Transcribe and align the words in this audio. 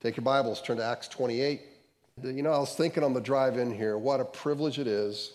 Take 0.00 0.16
your 0.16 0.22
Bibles, 0.22 0.62
turn 0.62 0.76
to 0.76 0.84
Acts 0.84 1.08
28. 1.08 1.60
You 2.22 2.44
know, 2.44 2.52
I 2.52 2.58
was 2.58 2.76
thinking 2.76 3.02
on 3.02 3.14
the 3.14 3.20
drive 3.20 3.58
in 3.58 3.74
here, 3.74 3.98
what 3.98 4.20
a 4.20 4.24
privilege 4.24 4.78
it 4.78 4.86
is 4.86 5.32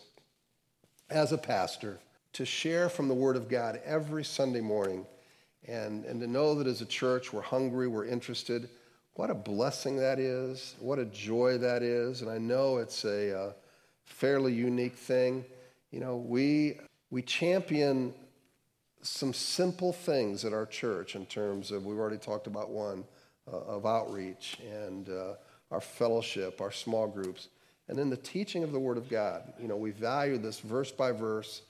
as 1.10 1.34
a 1.34 1.38
pastor 1.38 2.00
to 2.32 2.46
share 2.46 2.88
from 2.88 3.10
the 3.10 3.14
Word 3.14 3.36
of 3.36 3.50
God 3.50 3.82
every 3.84 4.24
Sunday 4.24 4.62
morning 4.62 5.06
and, 5.68 6.06
and 6.06 6.22
to 6.22 6.28
know 6.28 6.56
that 6.56 6.66
as 6.66 6.80
a 6.80 6.86
church 6.86 7.34
we're 7.34 7.42
hungry, 7.42 7.90
we're 7.90 8.06
interested. 8.06 8.70
What 9.16 9.30
a 9.30 9.34
blessing 9.34 9.98
that 9.98 10.18
is. 10.18 10.76
What 10.80 10.98
a 10.98 11.06
joy 11.06 11.58
that 11.58 11.84
is. 11.84 12.22
And 12.22 12.32
I 12.32 12.38
know 12.38 12.78
it's 12.78 13.04
a 13.04 13.38
uh, 13.38 13.52
fairly 14.06 14.54
unique 14.54 14.96
thing. 14.96 15.44
You 15.92 16.00
know, 16.00 16.16
we, 16.16 16.80
we 17.12 17.22
champion 17.22 18.14
some 19.02 19.34
simple 19.34 19.92
things 19.92 20.46
at 20.46 20.54
our 20.54 20.66
church 20.66 21.18
in 21.18 21.26
terms 21.26 21.70
of, 21.70 21.86
we've 21.86 22.00
already 22.00 22.18
talked 22.18 22.48
about 22.48 22.70
one, 22.70 23.04
uh, 23.52 23.58
of 23.58 23.86
outreach 23.86 24.58
and 24.72 25.10
uh, 25.10 25.34
our 25.72 25.82
fellowship, 25.82 26.62
our 26.62 26.72
small 26.72 27.08
groups, 27.08 27.50
and 27.88 27.98
then 27.98 28.10
the 28.10 28.18
teaching 28.18 28.64
of 28.64 28.72
the 28.72 28.80
Word 28.80 28.98
of 28.98 29.10
God. 29.10 29.54
You 29.60 29.68
know, 29.68 29.76
we 29.76 29.92
value 29.92 30.38
this 30.38 30.60
verse 30.60 30.92
by 30.92 31.12
verse 31.12 31.64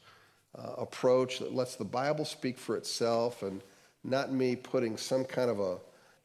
approach 0.55 1.39
that 1.39 1.51
lets 1.51 1.75
the 1.75 1.83
Bible 1.83 2.25
speak 2.25 2.59
for 2.59 2.77
itself 2.77 3.41
and 3.41 3.61
not 4.03 4.31
me 4.31 4.55
putting 4.55 4.97
some 4.97 5.25
kind 5.25 5.49
of 5.49 5.59
a 5.59 5.77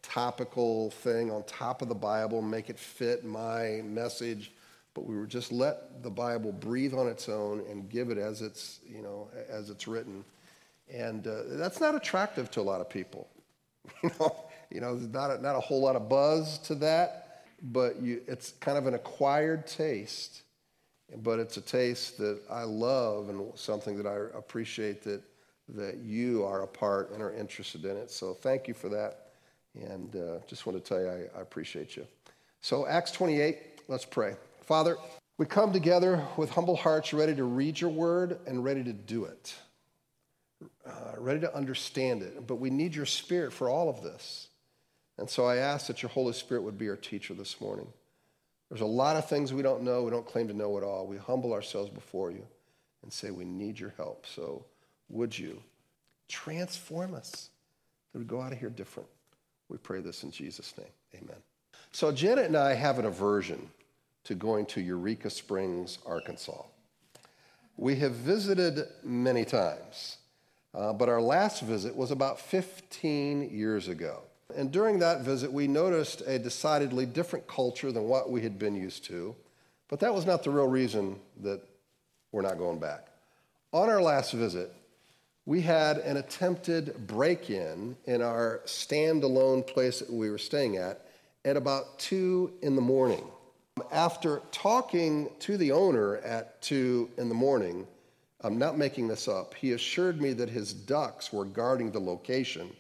topical 0.03 0.91
thing 0.91 1.30
on 1.30 1.42
top 1.45 1.83
of 1.83 1.89
the 1.89 1.95
Bible, 1.95 2.42
make 2.42 2.70
it 2.70 2.78
fit 2.78 3.25
my 3.25 3.80
message, 3.84 4.53
but 4.95 5.06
we 5.06 5.19
would 5.19 5.28
just 5.28 5.53
let 5.53 6.03
the 6.03 6.11
Bible 6.11 6.53
breathe 6.53 6.95
on 6.95 7.06
its 7.09 7.28
own 7.28 7.62
and 7.70 7.89
give 7.89 8.11
it 8.11 8.19
as 8.19 8.42
it's, 8.42 8.80
you 8.89 9.03
know, 9.03 9.28
as 9.48 9.70
it's 9.70 9.87
written. 9.87 10.25
And 10.92 11.27
uh, 11.27 11.42
that's 11.51 11.80
not 11.80 11.95
attractive 11.95 12.51
to 12.53 12.61
a 12.61 12.62
lot 12.62 12.80
of 12.80 12.89
people. 12.89 13.28
you 14.03 14.11
know, 14.19 14.34
you 14.70 14.80
know, 14.80 14.96
there's 14.96 15.12
not 15.12 15.30
a, 15.30 15.40
not 15.40 15.56
a 15.56 15.60
whole 15.60 15.80
lot 15.80 15.96
of 15.96 16.08
buzz 16.08 16.58
to 16.60 16.74
that, 16.77 17.45
but 17.62 18.00
you, 18.00 18.22
it's 18.27 18.52
kind 18.60 18.78
of 18.78 18.86
an 18.86 18.94
acquired 18.94 19.66
taste. 19.66 20.42
But 21.22 21.38
it's 21.38 21.56
a 21.56 21.62
taste 21.62 22.19
that 22.19 22.41
I 22.50 22.64
love 22.64 23.30
and 23.30 23.50
something 23.55 23.97
that 23.97 24.06
I 24.06 24.36
appreciate 24.36 25.02
that, 25.05 25.22
that 25.70 25.97
you 25.98 26.44
are 26.44 26.62
a 26.62 26.66
part 26.66 27.12
and 27.12 27.22
are 27.22 27.33
interested 27.33 27.86
in 27.86 27.97
it. 27.97 28.10
So 28.10 28.34
thank 28.34 28.69
you 28.69 28.75
for 28.75 28.91
that. 28.91 29.28
And 29.75 30.14
uh, 30.16 30.38
just 30.47 30.66
want 30.66 30.82
to 30.82 30.86
tell 30.86 31.00
you, 31.00 31.08
I, 31.08 31.38
I 31.38 31.41
appreciate 31.41 31.97
you. 31.97 32.06
So, 32.60 32.86
Acts 32.86 33.12
28, 33.12 33.58
let's 33.88 34.05
pray. 34.05 34.34
Father, 34.62 34.97
we 35.38 35.47
come 35.47 35.72
together 35.72 36.25
with 36.36 36.50
humble 36.50 36.77
hearts, 36.77 37.14
ready 37.14 37.34
to 37.36 37.44
read 37.44 37.80
your 37.80 37.91
word 37.91 38.41
and 38.47 38.64
ready 38.64 38.82
to 38.82 38.92
do 38.92 39.25
it, 39.25 39.55
uh, 40.84 41.12
ready 41.16 41.41
to 41.41 41.55
understand 41.55 42.22
it. 42.22 42.47
But 42.47 42.56
we 42.56 42.69
need 42.69 42.94
your 42.94 43.06
spirit 43.06 43.53
for 43.53 43.70
all 43.70 43.88
of 43.88 44.03
this. 44.03 44.48
And 45.19 45.28
so 45.28 45.44
I 45.44 45.56
ask 45.56 45.88
that 45.88 46.02
your 46.02 46.11
Holy 46.11 46.33
Spirit 46.33 46.62
would 46.62 46.78
be 46.78 46.88
our 46.88 46.97
teacher 46.97 47.34
this 47.34 47.61
morning. 47.61 47.88
There's 48.69 48.80
a 48.80 48.86
lot 48.86 49.16
of 49.16 49.28
things 49.28 49.52
we 49.52 49.62
don't 49.62 49.83
know. 49.83 50.05
We 50.05 50.10
don't 50.10 50.27
claim 50.27 50.47
to 50.48 50.55
know 50.55 50.78
it 50.78 50.84
all. 50.84 51.06
We 51.06 51.16
humble 51.16 51.52
ourselves 51.52 51.91
before 51.91 52.30
you 52.30 52.47
and 53.02 53.12
say, 53.12 53.30
We 53.30 53.44
need 53.44 53.78
your 53.78 53.94
help. 53.97 54.27
So 54.27 54.64
would 55.08 55.36
you 55.36 55.62
transform 56.28 57.14
us 57.14 57.50
that 58.12 58.19
we 58.19 58.25
go 58.25 58.41
out 58.41 58.52
of 58.52 58.58
here 58.58 58.70
different? 58.70 59.08
We 59.69 59.78
pray 59.78 60.00
this 60.00 60.22
in 60.22 60.30
Jesus' 60.30 60.75
name. 60.78 60.88
Amen. 61.14 61.36
So, 61.92 62.12
Janet 62.12 62.47
and 62.47 62.56
I 62.56 62.75
have 62.75 62.98
an 62.98 63.06
aversion 63.06 63.70
to 64.25 64.34
going 64.34 64.66
to 64.66 64.80
Eureka 64.80 65.30
Springs, 65.30 65.98
Arkansas. 66.06 66.62
We 67.77 67.97
have 67.97 68.12
visited 68.12 68.86
many 69.03 69.44
times, 69.44 70.19
uh, 70.75 70.92
but 70.92 71.08
our 71.08 71.22
last 71.22 71.62
visit 71.62 71.97
was 71.97 72.10
about 72.10 72.41
15 72.41 73.50
years 73.50 73.88
ago. 73.88 74.22
And 74.56 74.72
during 74.72 74.98
that 75.00 75.20
visit, 75.20 75.52
we 75.52 75.68
noticed 75.68 76.22
a 76.22 76.38
decidedly 76.38 77.04
different 77.04 77.46
culture 77.46 77.92
than 77.92 78.04
what 78.04 78.30
we 78.30 78.42
had 78.42 78.58
been 78.58 78.74
used 78.74 79.04
to, 79.04 79.36
but 79.88 80.00
that 80.00 80.14
was 80.14 80.24
not 80.24 80.42
the 80.42 80.50
real 80.50 80.66
reason 80.66 81.20
that 81.42 81.60
we're 82.32 82.42
not 82.42 82.58
going 82.58 82.78
back. 82.78 83.08
On 83.72 83.91
our 83.91 84.00
last 84.00 84.32
visit, 84.32 84.72
we 85.44 85.60
had 85.60 85.98
an 85.98 86.16
attempted 86.16 87.06
break 87.06 87.50
in 87.50 87.97
in 88.06 88.22
our 88.22 88.60
standalone 88.64 89.66
place 89.66 89.98
that 90.00 90.12
we 90.12 90.31
were 90.31 90.38
staying 90.38 90.76
at 90.76 91.06
at 91.44 91.56
about 91.56 91.98
2 91.98 92.53
in 92.62 92.75
the 92.75 92.82
morning. 92.82 93.25
After 93.92 94.42
talking 94.50 95.31
to 95.41 95.56
the 95.56 95.72
owner 95.72 96.16
at 96.16 96.60
2 96.62 97.10
in 97.19 97.28
the 97.28 97.34
morning, 97.34 97.87
I'm 98.41 98.58
not 98.58 98.78
making 98.78 99.08
this 99.08 99.28
up, 99.28 99.54
he 99.54 99.72
assured 99.72 100.20
me 100.20 100.32
that 100.34 100.48
his 100.48 100.72
ducks 100.72 101.32
were 101.32 101.44
guarding 101.44 101.91
the 101.92 102.00
location. 102.00 102.75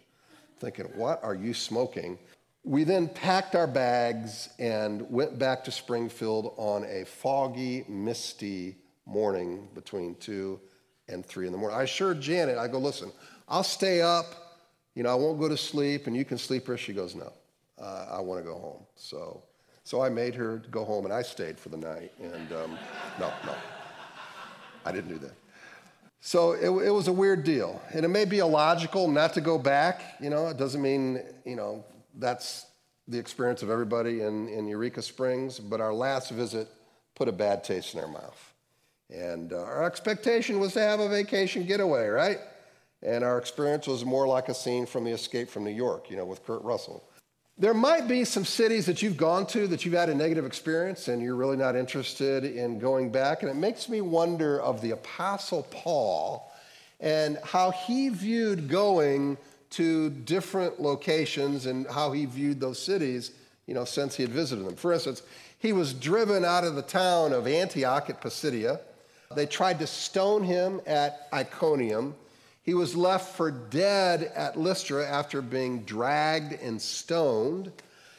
Thinking, 0.60 0.86
what 0.94 1.22
are 1.22 1.34
you 1.34 1.54
smoking? 1.54 2.18
We 2.64 2.84
then 2.84 3.08
packed 3.08 3.54
our 3.54 3.66
bags 3.66 4.48
and 4.58 5.08
went 5.10 5.38
back 5.38 5.64
to 5.64 5.70
Springfield 5.70 6.54
on 6.56 6.84
a 6.84 7.04
foggy, 7.04 7.84
misty 7.88 8.76
morning 9.06 9.68
between 9.74 10.16
2 10.16 10.60
and 11.08 11.24
three 11.24 11.46
in 11.46 11.52
the 11.52 11.58
morning. 11.58 11.78
I 11.78 11.84
assured 11.84 12.20
Janet, 12.20 12.58
I 12.58 12.68
go, 12.68 12.78
listen, 12.78 13.10
I'll 13.48 13.64
stay 13.64 14.02
up. 14.02 14.58
You 14.94 15.04
know, 15.04 15.10
I 15.10 15.14
won't 15.14 15.38
go 15.40 15.48
to 15.48 15.56
sleep, 15.56 16.06
and 16.06 16.16
you 16.16 16.24
can 16.24 16.38
sleep 16.38 16.66
here. 16.66 16.76
She 16.76 16.92
goes, 16.92 17.14
no, 17.14 17.32
uh, 17.80 18.06
I 18.10 18.20
want 18.20 18.40
to 18.40 18.44
go 18.44 18.58
home. 18.58 18.84
So, 18.96 19.42
so 19.84 20.02
I 20.02 20.08
made 20.08 20.34
her 20.34 20.62
go 20.70 20.84
home, 20.84 21.04
and 21.04 21.14
I 21.14 21.22
stayed 21.22 21.58
for 21.58 21.68
the 21.68 21.76
night. 21.76 22.12
And 22.20 22.52
um, 22.52 22.78
no, 23.18 23.32
no, 23.46 23.54
I 24.84 24.92
didn't 24.92 25.08
do 25.08 25.18
that. 25.18 25.34
So 26.20 26.52
it, 26.52 26.68
it 26.86 26.90
was 26.90 27.08
a 27.08 27.12
weird 27.12 27.44
deal, 27.44 27.80
and 27.92 28.04
it 28.04 28.08
may 28.08 28.24
be 28.24 28.38
illogical 28.40 29.08
not 29.08 29.34
to 29.34 29.40
go 29.40 29.56
back. 29.56 30.16
You 30.20 30.30
know, 30.30 30.48
it 30.48 30.56
doesn't 30.56 30.82
mean 30.82 31.22
you 31.44 31.56
know 31.56 31.84
that's 32.16 32.66
the 33.06 33.18
experience 33.18 33.62
of 33.62 33.70
everybody 33.70 34.20
in, 34.20 34.48
in 34.48 34.66
Eureka 34.66 35.02
Springs. 35.02 35.58
But 35.58 35.80
our 35.80 35.94
last 35.94 36.30
visit 36.30 36.68
put 37.14 37.28
a 37.28 37.32
bad 37.32 37.64
taste 37.64 37.94
in 37.94 38.00
our 38.00 38.08
mouth. 38.08 38.54
And 39.10 39.52
uh, 39.52 39.62
our 39.62 39.84
expectation 39.84 40.60
was 40.60 40.74
to 40.74 40.80
have 40.80 41.00
a 41.00 41.08
vacation 41.08 41.64
getaway, 41.64 42.08
right? 42.08 42.38
And 43.02 43.24
our 43.24 43.38
experience 43.38 43.86
was 43.86 44.04
more 44.04 44.26
like 44.26 44.48
a 44.48 44.54
scene 44.54 44.84
from 44.84 45.04
the 45.04 45.12
Escape 45.12 45.48
from 45.48 45.64
New 45.64 45.70
York, 45.70 46.10
you 46.10 46.16
know, 46.16 46.26
with 46.26 46.44
Kurt 46.44 46.62
Russell. 46.62 47.07
There 47.58 47.74
might 47.74 48.06
be 48.06 48.24
some 48.24 48.44
cities 48.44 48.86
that 48.86 49.02
you've 49.02 49.16
gone 49.16 49.46
to 49.48 49.66
that 49.66 49.84
you've 49.84 49.94
had 49.94 50.08
a 50.08 50.14
negative 50.14 50.46
experience 50.46 51.08
and 51.08 51.20
you're 51.20 51.34
really 51.34 51.56
not 51.56 51.74
interested 51.74 52.44
in 52.44 52.78
going 52.78 53.10
back. 53.10 53.42
And 53.42 53.50
it 53.50 53.56
makes 53.56 53.88
me 53.88 54.00
wonder 54.00 54.60
of 54.60 54.80
the 54.80 54.92
Apostle 54.92 55.66
Paul 55.70 56.52
and 57.00 57.38
how 57.42 57.72
he 57.72 58.10
viewed 58.10 58.68
going 58.68 59.36
to 59.70 60.10
different 60.10 60.80
locations 60.80 61.66
and 61.66 61.86
how 61.88 62.12
he 62.12 62.26
viewed 62.26 62.60
those 62.60 62.80
cities, 62.80 63.32
you 63.66 63.74
know, 63.74 63.84
since 63.84 64.14
he 64.14 64.22
had 64.22 64.32
visited 64.32 64.64
them. 64.64 64.76
For 64.76 64.92
instance, 64.92 65.22
he 65.58 65.72
was 65.72 65.92
driven 65.92 66.44
out 66.44 66.64
of 66.64 66.76
the 66.76 66.82
town 66.82 67.32
of 67.32 67.46
Antioch 67.46 68.08
at 68.08 68.20
Pisidia 68.20 68.80
they 69.34 69.46
tried 69.46 69.78
to 69.80 69.86
stone 69.86 70.42
him 70.42 70.80
at 70.86 71.28
Iconium. 71.32 72.14
He 72.68 72.74
was 72.74 72.94
left 72.94 73.34
for 73.34 73.50
dead 73.50 74.30
at 74.36 74.58
Lystra 74.58 75.02
after 75.08 75.40
being 75.40 75.84
dragged 75.84 76.52
and 76.52 76.82
stoned. 76.82 77.72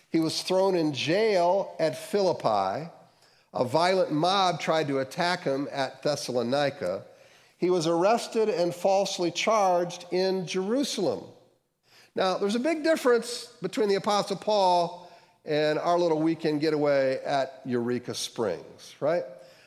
He 0.09 0.19
was 0.19 0.41
thrown 0.41 0.75
in 0.75 0.91
jail 0.91 1.75
at 1.77 1.95
Philippi. 1.95 2.89
A 3.53 3.63
violent 3.63 4.11
mob 4.11 4.59
tried 4.59 4.87
to 4.87 5.01
attack 5.01 5.43
him 5.43 5.67
at 5.71 6.01
Thessalonica. 6.01 7.03
He 7.59 7.69
was 7.69 7.85
arrested 7.85 8.49
and 8.49 8.73
falsely 8.73 9.29
charged 9.29 10.07
in 10.09 10.47
Jerusalem. 10.47 11.25
Now, 12.15 12.39
there's 12.39 12.55
a 12.55 12.59
big 12.59 12.83
difference 12.83 13.53
between 13.61 13.87
the 13.87 13.97
Apostle 13.97 14.37
Paul 14.37 15.11
and 15.45 15.77
our 15.77 15.99
little 15.99 16.23
weekend 16.23 16.59
getaway 16.59 17.21
at 17.23 17.61
Eureka 17.65 18.15
Springs, 18.15 18.95
right? 18.99 19.25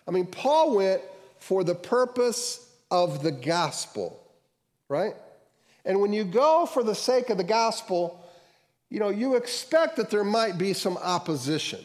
I 0.09 0.11
mean, 0.11 0.27
Paul 0.27 0.75
went 0.75 1.03
for 1.39 1.63
the 1.63 1.77
purpose 1.77 2.69
of 2.91 3.23
the 3.23 3.31
gospel, 3.31 4.19
right? 4.93 5.15
And 5.85 6.01
when 6.01 6.13
you 6.13 6.23
go 6.23 6.67
for 6.67 6.85
the 6.85 6.95
sake 6.95 7.31
of 7.31 7.39
the 7.39 7.45
gospel, 7.45 8.23
you 8.91 9.01
know, 9.01 9.09
you 9.09 9.37
expect 9.37 9.97
that 9.97 10.11
there 10.11 10.23
might 10.23 10.59
be 10.59 10.75
some 10.75 10.99
opposition. 10.99 11.81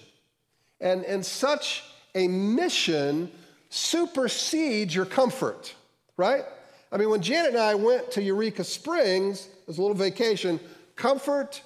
And, 0.81 1.05
and 1.05 1.25
such 1.25 1.85
a 2.13 2.27
mission 2.27 3.31
supersedes 3.69 4.93
your 4.93 5.05
comfort, 5.05 5.73
right? 6.17 6.43
I 6.91 6.97
mean, 6.97 7.09
when 7.09 7.21
Janet 7.21 7.51
and 7.51 7.59
I 7.59 7.75
went 7.75 8.11
to 8.11 8.21
Eureka 8.21 8.63
Springs 8.65 9.47
as 9.67 9.77
a 9.77 9.81
little 9.81 9.95
vacation, 9.95 10.59
comfort, 10.95 11.61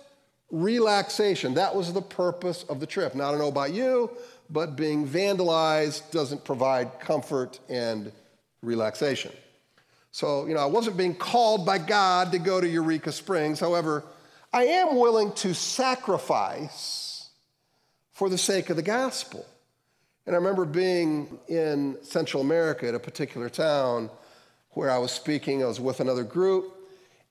relaxation, 0.51 1.55
that 1.55 1.75
was 1.75 1.91
the 1.91 2.01
purpose 2.01 2.63
of 2.69 2.79
the 2.79 2.85
trip. 2.85 3.15
Now, 3.15 3.27
I 3.27 3.31
don't 3.31 3.39
know 3.39 3.47
about 3.47 3.73
you, 3.73 4.11
but 4.49 4.75
being 4.75 5.07
vandalized 5.07 6.11
doesn't 6.11 6.45
provide 6.45 6.99
comfort 6.99 7.59
and 7.67 8.11
relaxation. 8.61 9.31
So, 10.11 10.45
you 10.45 10.53
know, 10.53 10.59
I 10.59 10.65
wasn't 10.65 10.97
being 10.97 11.15
called 11.15 11.65
by 11.65 11.77
God 11.77 12.33
to 12.33 12.39
go 12.39 12.59
to 12.59 12.67
Eureka 12.67 13.11
Springs. 13.11 13.59
However, 13.59 14.03
I 14.51 14.65
am 14.65 14.97
willing 14.97 15.31
to 15.35 15.53
sacrifice 15.53 17.29
for 18.11 18.29
the 18.29 18.37
sake 18.37 18.69
of 18.69 18.75
the 18.75 18.83
gospel. 18.83 19.45
And 20.25 20.35
I 20.35 20.37
remember 20.37 20.65
being 20.65 21.39
in 21.47 21.97
Central 22.03 22.43
America 22.43 22.87
at 22.87 22.93
a 22.93 22.99
particular 22.99 23.49
town 23.49 24.09
where 24.71 24.91
I 24.91 24.97
was 24.97 25.11
speaking, 25.11 25.63
I 25.63 25.67
was 25.67 25.79
with 25.79 26.01
another 26.01 26.23
group, 26.23 26.77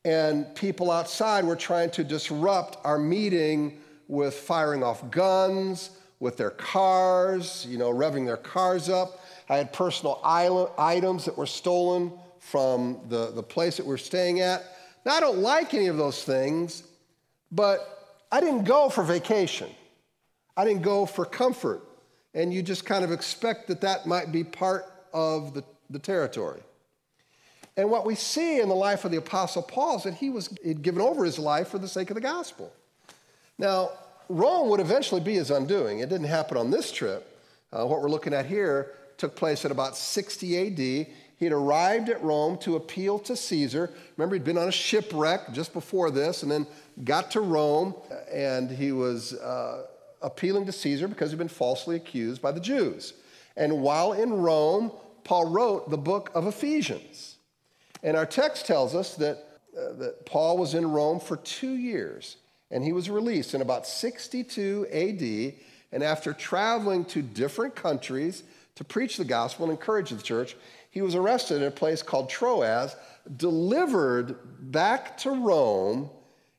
and 0.04 0.52
people 0.54 0.90
outside 0.90 1.44
were 1.44 1.56
trying 1.56 1.90
to 1.90 2.04
disrupt 2.04 2.78
our 2.84 2.98
meeting 2.98 3.78
with 4.08 4.34
firing 4.34 4.82
off 4.82 5.10
guns, 5.10 5.90
with 6.18 6.36
their 6.36 6.50
cars, 6.50 7.66
you 7.68 7.78
know, 7.78 7.92
revving 7.92 8.26
their 8.26 8.36
cars 8.36 8.88
up. 8.88 9.20
I 9.48 9.56
had 9.56 9.72
personal 9.72 10.20
items 10.24 11.26
that 11.26 11.36
were 11.36 11.46
stolen 11.46 12.12
from 12.40 13.00
the, 13.08 13.31
the 13.31 13.42
place 13.42 13.76
that 13.76 13.87
we're 13.87 13.96
staying 13.96 14.40
at. 14.40 14.64
Now, 15.06 15.14
I 15.14 15.20
don't 15.20 15.38
like 15.38 15.72
any 15.72 15.87
of 15.87 15.96
those 15.96 16.25
things, 16.25 16.82
but 17.52 18.26
I 18.32 18.40
didn't 18.40 18.64
go 18.64 18.88
for 18.88 19.04
vacation. 19.04 19.69
I 20.56 20.64
didn't 20.64 20.82
go 20.82 21.06
for 21.06 21.25
comfort. 21.25 21.82
And 22.34 22.52
you 22.52 22.62
just 22.62 22.84
kind 22.84 23.04
of 23.04 23.12
expect 23.12 23.69
that 23.69 23.81
that 23.82 24.06
might 24.06 24.32
be 24.32 24.44
part 24.44 24.84
of 25.12 25.54
the, 25.54 25.64
the 25.90 25.98
territory. 25.98 26.60
And 27.76 27.90
what 27.90 28.04
we 28.04 28.14
see 28.14 28.60
in 28.60 28.69
the 28.69 28.75
life 28.75 29.04
of 29.04 29.10
the 29.10 29.16
Apostle 29.16 29.62
Paul 29.62 29.96
is 29.96 30.02
that 30.04 30.14
he 30.14 30.31
was 30.31 30.54
he'd 30.62 30.82
given 30.82 31.00
over 31.00 31.25
his 31.25 31.38
life 31.38 31.69
for 31.69 31.78
the 31.78 31.88
sake 31.88 32.10
of 32.10 32.14
the 32.14 32.20
gospel. 32.20 32.72
Now, 33.58 33.90
Rome 34.28 34.69
would 34.70 34.81
eventually 34.81 35.20
be 35.20 35.34
his 35.34 35.50
undoing. 35.50 36.00
It 36.00 36.08
didn't 36.08 36.28
happen 36.28 36.56
on 36.56 36.70
this 36.70 36.92
trip. 36.92 37.26
Uh, 37.72 37.87
what 37.87 38.00
we're 38.00 38.10
looking 38.10 38.34
at 38.34 38.46
here 38.46 38.92
took 39.16 39.34
place 39.37 39.64
at 39.64 39.70
about 39.70 39.96
60 39.96 40.58
AD. 40.58 41.06
He'd 41.40 41.52
arrived 41.52 42.10
at 42.10 42.22
Rome 42.22 42.58
to 42.58 42.76
appeal 42.76 43.19
to 43.20 43.34
Caesar. 43.34 43.90
Remember, 44.16 44.37
he'd 44.37 44.44
been 44.44 44.58
on 44.58 44.69
a 44.69 44.72
shipwreck 44.72 45.52
just 45.52 45.72
before 45.72 46.10
this 46.10 46.42
and 46.42 46.52
then 46.52 46.66
got 47.02 47.31
to 47.32 47.40
Rome, 47.40 47.94
and 48.31 48.70
he 48.70 48.92
was 48.92 49.32
uh, 49.32 49.87
appealing 50.20 50.66
to 50.66 50.72
Caesar 50.72 51.08
because 51.08 51.31
he'd 51.31 51.38
been 51.38 51.48
falsely 51.48 51.96
accused 51.96 52.42
by 52.42 52.52
the 52.52 52.60
Jews. 52.60 53.14
And 53.56 53.81
while 53.81 54.12
in 54.12 54.34
Rome, 54.34 54.92
Paul 55.25 55.46
wrote 55.50 55.90
the 55.90 55.98
book 55.98 56.31
of 56.34 56.46
Ephesians. 56.46 57.37
And 58.02 58.19
our 58.19 58.26
text 58.26 58.66
tells 58.66 58.94
us 58.94 59.14
that, 59.16 59.38
uh, 59.76 59.94
that 59.94 60.26
Paul 60.26 60.58
was 60.58 60.75
in 60.75 60.90
Rome 60.90 61.20
for 61.20 61.37
two 61.38 61.72
years 61.72 62.37
and 62.70 62.84
he 62.84 62.92
was 62.92 63.10
released 63.10 63.54
in 63.54 63.62
about 63.62 63.87
62 63.87 64.87
AD. 64.92 65.54
And 65.92 66.04
after 66.04 66.32
traveling 66.32 67.04
to 67.06 67.20
different 67.20 67.75
countries 67.75 68.44
to 68.76 68.84
preach 68.84 69.16
the 69.16 69.25
gospel 69.25 69.66
and 69.66 69.72
encourage 69.72 70.10
the 70.10 70.22
church, 70.22 70.56
he 70.90 71.02
was 71.02 71.14
arrested 71.14 71.62
in 71.62 71.69
a 71.69 71.70
place 71.70 72.02
called 72.02 72.28
Troas, 72.28 72.94
delivered 73.37 74.37
back 74.72 75.16
to 75.19 75.31
Rome, 75.31 76.10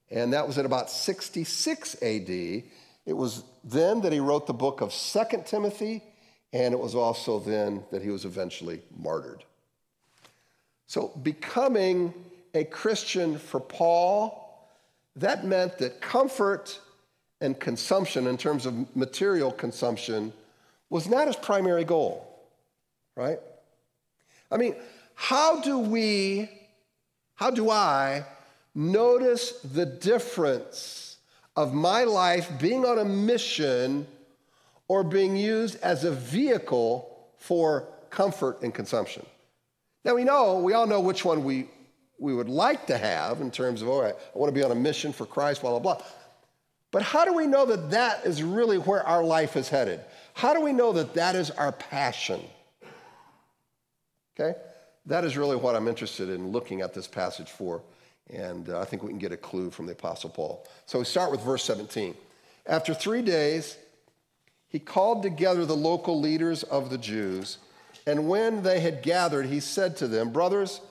and 0.10 0.34
that 0.34 0.48
was 0.48 0.58
at 0.58 0.66
about 0.66 0.90
66 0.90 1.96
AD. 2.02 2.30
It 2.30 2.64
was 3.08 3.44
then 3.64 4.02
that 4.02 4.12
he 4.12 4.20
wrote 4.20 4.48
the 4.48 4.54
book 4.54 4.82
of 4.82 4.94
Second 4.94 5.46
Timothy, 5.46 6.04
and 6.54 6.74
it 6.74 6.80
was 6.80 6.96
also 6.96 7.40
then 7.40 7.84
that 7.92 8.02
he 8.02 8.10
was 8.10 8.26
eventually 8.26 8.82
martyred. 8.98 9.44
So, 10.88 11.08
becoming 11.24 12.14
a 12.54 12.66
Christian 12.66 13.38
for 13.38 13.60
Paul 13.60 14.42
that 15.16 15.46
meant 15.46 15.78
that 15.80 16.02
comfort 16.02 16.80
and 17.42 17.60
consumption, 17.60 18.28
in 18.28 18.38
terms 18.38 18.66
of 18.66 18.96
material 18.96 19.52
consumption, 19.52 20.32
was 20.90 21.08
not 21.10 21.28
his 21.28 21.36
primary 21.36 21.84
goal, 21.84 22.28
right? 23.16 23.40
I 24.52 24.58
mean, 24.58 24.76
how 25.16 25.62
do 25.62 25.80
we, 25.80 26.50
how 27.36 27.52
do 27.52 27.70
I 27.70 28.26
notice 28.76 29.52
the 29.62 29.86
difference 29.86 31.18
of 31.56 31.74
my 31.74 32.04
life 32.04 32.50
being 32.60 32.86
on 32.86 33.00
a 33.00 33.06
mission 33.06 34.08
or 34.88 35.04
being 35.04 35.38
used 35.38 35.80
as 35.82 36.04
a 36.04 36.12
vehicle 36.12 37.08
for 37.38 37.88
comfort 38.10 38.62
and 38.62 38.74
consumption? 38.74 39.26
Now 40.04 40.16
we 40.16 40.24
know, 40.24 40.60
we 40.60 40.74
all 40.74 40.88
know 40.88 41.00
which 41.00 41.24
one 41.24 41.44
we, 41.44 41.70
we 42.20 42.34
would 42.34 42.50
like 42.50 42.88
to 42.88 42.98
have 42.98 43.42
in 43.42 43.52
terms 43.52 43.82
of, 43.82 43.88
all 43.88 44.02
right, 44.02 44.16
I 44.16 44.38
want 44.38 44.54
to 44.54 44.60
be 44.60 44.64
on 44.64 44.72
a 44.72 44.76
mission 44.76 45.14
for 45.14 45.26
Christ, 45.26 45.62
blah, 45.62 45.72
blah, 45.72 45.80
blah. 45.80 46.06
But 46.92 47.04
how 47.04 47.24
do 47.24 47.34
we 47.34 47.48
know 47.48 47.66
that 47.68 47.92
that 47.92 48.26
is 48.26 48.44
really 48.44 48.78
where 48.78 49.02
our 49.04 49.24
life 49.24 49.56
is 49.56 49.70
headed? 49.70 50.02
How 50.34 50.54
do 50.54 50.62
we 50.62 50.74
know 50.74 50.92
that 50.94 51.14
that 51.14 51.36
is 51.36 51.52
our 51.52 51.72
passion? 51.72 52.42
Okay? 54.42 54.60
That 55.06 55.24
is 55.24 55.38
really 55.38 55.56
what 55.56 55.76
I'm 55.76 55.88
interested 55.88 56.30
in 56.30 56.52
looking 56.52 56.82
at 56.82 56.94
this 56.94 57.08
passage 57.08 57.50
for. 57.50 57.82
And 58.30 58.70
uh, 58.70 58.80
I 58.80 58.86
think 58.86 59.04
we 59.04 59.10
can 59.10 59.18
get 59.18 59.32
a 59.32 59.38
clue 59.38 59.70
from 59.70 59.86
the 59.86 59.94
Apostle 59.94 60.30
Paul. 60.30 60.66
So 60.86 61.00
we 61.00 61.06
start 61.06 61.32
with 61.32 61.42
verse 61.42 61.64
17. 61.64 62.16
After 62.66 62.94
three 62.94 63.22
days, 63.22 63.78
he 64.68 64.80
called 64.80 65.24
together 65.24 65.66
the 65.66 65.76
local 65.76 66.20
leaders 66.20 66.64
of 66.64 66.90
the 66.90 66.98
Jews. 66.98 67.58
And 68.08 68.30
when 68.30 68.64
they 68.64 68.80
had 68.80 69.02
gathered, 69.02 69.48
he 69.48 69.60
said 69.60 69.98
to 69.98 70.08
them, 70.08 70.32
Brothers, 70.32 70.82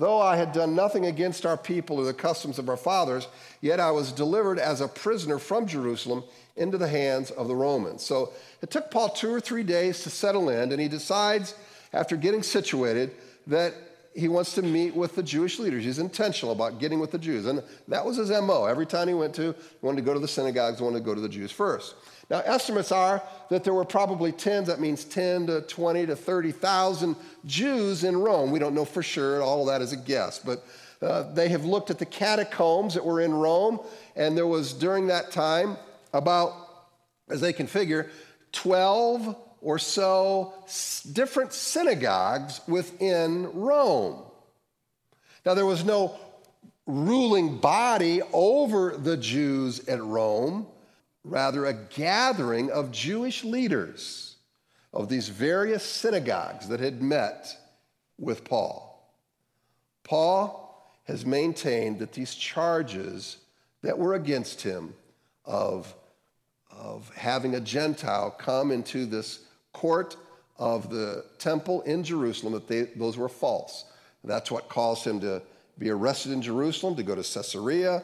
Though 0.00 0.18
I 0.18 0.36
had 0.36 0.52
done 0.52 0.74
nothing 0.74 1.04
against 1.04 1.44
our 1.44 1.58
people 1.58 1.98
or 1.98 2.04
the 2.04 2.14
customs 2.14 2.58
of 2.58 2.70
our 2.70 2.78
fathers, 2.78 3.28
yet 3.60 3.80
I 3.80 3.90
was 3.90 4.12
delivered 4.12 4.58
as 4.58 4.80
a 4.80 4.88
prisoner 4.88 5.38
from 5.38 5.66
Jerusalem 5.66 6.24
into 6.56 6.78
the 6.78 6.88
hands 6.88 7.30
of 7.30 7.48
the 7.48 7.54
Romans. 7.54 8.02
So 8.02 8.32
it 8.62 8.70
took 8.70 8.90
Paul 8.90 9.10
two 9.10 9.30
or 9.30 9.40
three 9.40 9.62
days 9.62 10.02
to 10.04 10.10
settle 10.10 10.48
in, 10.48 10.72
and 10.72 10.80
he 10.80 10.88
decides, 10.88 11.54
after 11.92 12.16
getting 12.16 12.42
situated, 12.42 13.12
that 13.46 13.74
he 14.14 14.28
wants 14.28 14.54
to 14.54 14.62
meet 14.62 14.94
with 14.94 15.14
the 15.14 15.22
Jewish 15.22 15.58
leaders. 15.58 15.84
He's 15.84 15.98
intentional 15.98 16.52
about 16.52 16.80
getting 16.80 16.98
with 16.98 17.12
the 17.12 17.18
Jews. 17.18 17.46
And 17.46 17.62
that 17.88 18.04
was 18.04 18.16
his 18.16 18.30
MO. 18.30 18.64
Every 18.64 18.86
time 18.86 19.08
he 19.08 19.14
went 19.14 19.34
to, 19.36 19.52
he 19.52 19.86
wanted 19.86 19.96
to 19.98 20.02
go 20.02 20.14
to 20.14 20.20
the 20.20 20.28
synagogues, 20.28 20.80
wanted 20.80 20.98
to 20.98 21.04
go 21.04 21.14
to 21.14 21.20
the 21.20 21.28
Jews 21.28 21.52
first. 21.52 21.94
Now, 22.28 22.40
estimates 22.44 22.92
are 22.92 23.22
that 23.50 23.64
there 23.64 23.74
were 23.74 23.84
probably 23.84 24.30
tens, 24.32 24.68
that 24.68 24.80
means 24.80 25.04
10 25.04 25.48
to 25.48 25.60
20 25.62 26.06
to 26.06 26.16
30,000 26.16 27.16
Jews 27.44 28.04
in 28.04 28.16
Rome. 28.16 28.50
We 28.50 28.58
don't 28.58 28.74
know 28.74 28.84
for 28.84 29.02
sure, 29.02 29.42
all 29.42 29.62
of 29.62 29.66
that 29.68 29.82
is 29.82 29.92
a 29.92 29.96
guess, 29.96 30.38
but 30.38 30.64
uh, 31.02 31.32
they 31.32 31.48
have 31.48 31.64
looked 31.64 31.90
at 31.90 31.98
the 31.98 32.06
catacombs 32.06 32.94
that 32.94 33.04
were 33.04 33.20
in 33.20 33.32
Rome, 33.32 33.80
and 34.14 34.36
there 34.36 34.46
was 34.46 34.72
during 34.72 35.08
that 35.08 35.30
time 35.32 35.76
about, 36.12 36.52
as 37.28 37.40
they 37.40 37.52
can 37.52 37.66
figure, 37.66 38.10
12 38.52 39.34
or 39.60 39.78
so 39.78 40.54
different 41.12 41.52
synagogues 41.52 42.60
within 42.66 43.52
Rome. 43.52 44.22
Now, 45.44 45.54
there 45.54 45.66
was 45.66 45.84
no 45.84 46.18
ruling 46.86 47.58
body 47.58 48.20
over 48.32 48.96
the 48.96 49.16
Jews 49.16 49.86
at 49.88 50.02
Rome 50.02 50.66
rather 51.24 51.66
a 51.66 51.74
gathering 51.74 52.70
of 52.70 52.90
Jewish 52.90 53.44
leaders 53.44 54.36
of 54.92 55.08
these 55.08 55.28
various 55.28 55.84
synagogues 55.84 56.68
that 56.68 56.80
had 56.80 57.02
met 57.02 57.56
with 58.18 58.44
Paul. 58.44 59.14
Paul 60.02 60.66
has 61.04 61.24
maintained 61.24 61.98
that 61.98 62.12
these 62.12 62.34
charges 62.34 63.36
that 63.82 63.98
were 63.98 64.14
against 64.14 64.62
him 64.62 64.94
of, 65.44 65.94
of 66.70 67.10
having 67.14 67.54
a 67.54 67.60
Gentile 67.60 68.30
come 68.30 68.70
into 68.72 69.06
this 69.06 69.40
court 69.72 70.16
of 70.58 70.90
the 70.90 71.24
temple 71.38 71.82
in 71.82 72.04
Jerusalem, 72.04 72.52
that 72.52 72.68
they, 72.68 72.82
those 72.82 73.16
were 73.16 73.28
false. 73.28 73.86
That's 74.24 74.50
what 74.50 74.68
caused 74.68 75.06
him 75.06 75.20
to 75.20 75.42
be 75.78 75.90
arrested 75.90 76.32
in 76.32 76.42
Jerusalem, 76.42 76.96
to 76.96 77.02
go 77.02 77.14
to 77.14 77.22
Caesarea, 77.22 78.02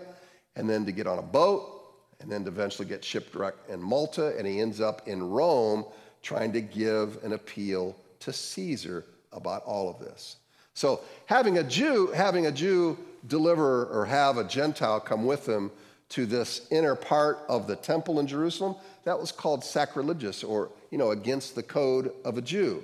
and 0.57 0.69
then 0.69 0.87
to 0.87 0.93
get 0.93 1.07
on 1.07 1.19
a 1.19 1.23
boat 1.23 1.77
and 2.21 2.33
then 2.33 2.45
to 2.45 2.49
eventually 2.49 2.89
get 2.89 3.05
shipwrecked 3.05 3.69
in 3.69 3.81
Malta, 3.81 4.37
and 4.39 4.47
he 4.47 4.61
ends 4.61 4.81
up 4.81 5.07
in 5.07 5.23
Rome 5.23 5.85
trying 6.23 6.53
to 6.53 6.61
give 6.61 7.23
an 7.23 7.35
appeal 7.35 7.95
to 8.21 8.33
Caesar 8.33 9.05
about 9.33 9.63
all 9.65 9.91
of 9.91 9.99
this. 9.99 10.37
So 10.75 11.01
having 11.27 11.59
a 11.59 11.63
Jew, 11.63 12.09
having 12.09 12.47
a 12.47 12.53
Jew 12.53 12.99
deliver 13.27 13.87
or 13.87 14.07
have 14.07 14.39
a 14.39 14.45
Gentile 14.45 15.01
come 15.01 15.27
with 15.27 15.47
him 15.47 15.71
to 16.11 16.25
this 16.25 16.69
inner 16.71 16.95
part 16.95 17.41
of 17.49 17.67
the 17.67 17.77
temple 17.77 18.21
in 18.21 18.27
Jerusalem, 18.27 18.77
that 19.05 19.19
was 19.19 19.33
called 19.33 19.65
sacrilegious 19.65 20.43
or, 20.43 20.71
you 20.97 20.99
know, 20.99 21.11
against 21.11 21.55
the 21.55 21.62
code 21.62 22.11
of 22.25 22.38
a 22.38 22.41
Jew. 22.41 22.83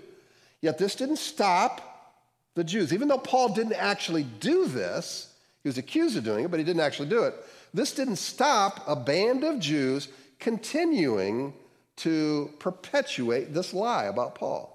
Yet 0.61 0.77
this 0.77 0.95
didn't 0.95 1.17
stop 1.17 2.13
the 2.55 2.63
Jews. 2.63 2.93
Even 2.93 3.09
though 3.09 3.17
Paul 3.17 3.55
didn't 3.55 3.73
actually 3.73 4.25
do 4.39 4.67
this, 4.67 5.33
he 5.63 5.71
was 5.71 5.79
accused 5.79 6.19
of 6.19 6.23
doing 6.23 6.45
it, 6.45 6.51
but 6.51 6.61
he 6.61 6.65
didn't 6.65 6.83
actually 6.83 7.09
do 7.09 7.23
it. 7.23 7.35
This 7.73 7.95
didn't 7.95 8.17
stop 8.17 8.85
a 8.87 8.95
band 8.95 9.45
of 9.45 9.61
Jews 9.61 10.09
continuing 10.39 11.55
to 11.97 12.51
perpetuate 12.59 13.55
this 13.55 13.73
lie 13.73 14.05
about 14.05 14.35
Paul. 14.35 14.69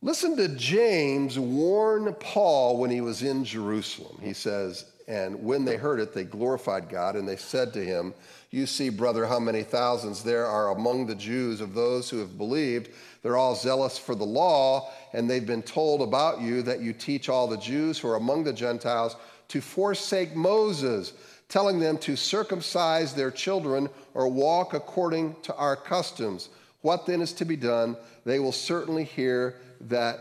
Listen 0.00 0.36
to 0.36 0.46
James 0.46 1.40
warn 1.40 2.14
Paul 2.14 2.78
when 2.78 2.92
he 2.92 3.00
was 3.00 3.24
in 3.24 3.44
Jerusalem. 3.44 4.18
He 4.22 4.34
says, 4.34 4.84
And 5.08 5.44
when 5.44 5.64
they 5.64 5.76
heard 5.76 6.00
it, 6.00 6.12
they 6.12 6.24
glorified 6.24 6.88
God, 6.88 7.14
and 7.14 7.28
they 7.28 7.36
said 7.36 7.72
to 7.74 7.84
him, 7.84 8.12
You 8.50 8.66
see, 8.66 8.88
brother, 8.88 9.26
how 9.26 9.38
many 9.38 9.62
thousands 9.62 10.24
there 10.24 10.46
are 10.46 10.70
among 10.70 11.06
the 11.06 11.14
Jews 11.14 11.60
of 11.60 11.74
those 11.74 12.10
who 12.10 12.18
have 12.18 12.36
believed. 12.36 12.90
They're 13.22 13.36
all 13.36 13.54
zealous 13.54 13.98
for 13.98 14.14
the 14.14 14.24
law, 14.24 14.90
and 15.12 15.30
they've 15.30 15.46
been 15.46 15.62
told 15.62 16.02
about 16.02 16.40
you 16.40 16.62
that 16.62 16.80
you 16.80 16.92
teach 16.92 17.28
all 17.28 17.46
the 17.46 17.56
Jews 17.56 17.98
who 17.98 18.08
are 18.08 18.16
among 18.16 18.44
the 18.44 18.52
Gentiles 18.52 19.16
to 19.48 19.60
forsake 19.60 20.34
Moses 20.34 21.12
telling 21.48 21.78
them 21.78 21.96
to 21.98 22.16
circumcise 22.16 23.14
their 23.14 23.30
children 23.30 23.88
or 24.14 24.28
walk 24.28 24.74
according 24.74 25.36
to 25.42 25.54
our 25.54 25.76
customs. 25.76 26.48
What 26.82 27.06
then 27.06 27.20
is 27.20 27.32
to 27.34 27.44
be 27.44 27.56
done? 27.56 27.96
They 28.24 28.38
will 28.38 28.52
certainly 28.52 29.04
hear 29.04 29.56
that 29.82 30.20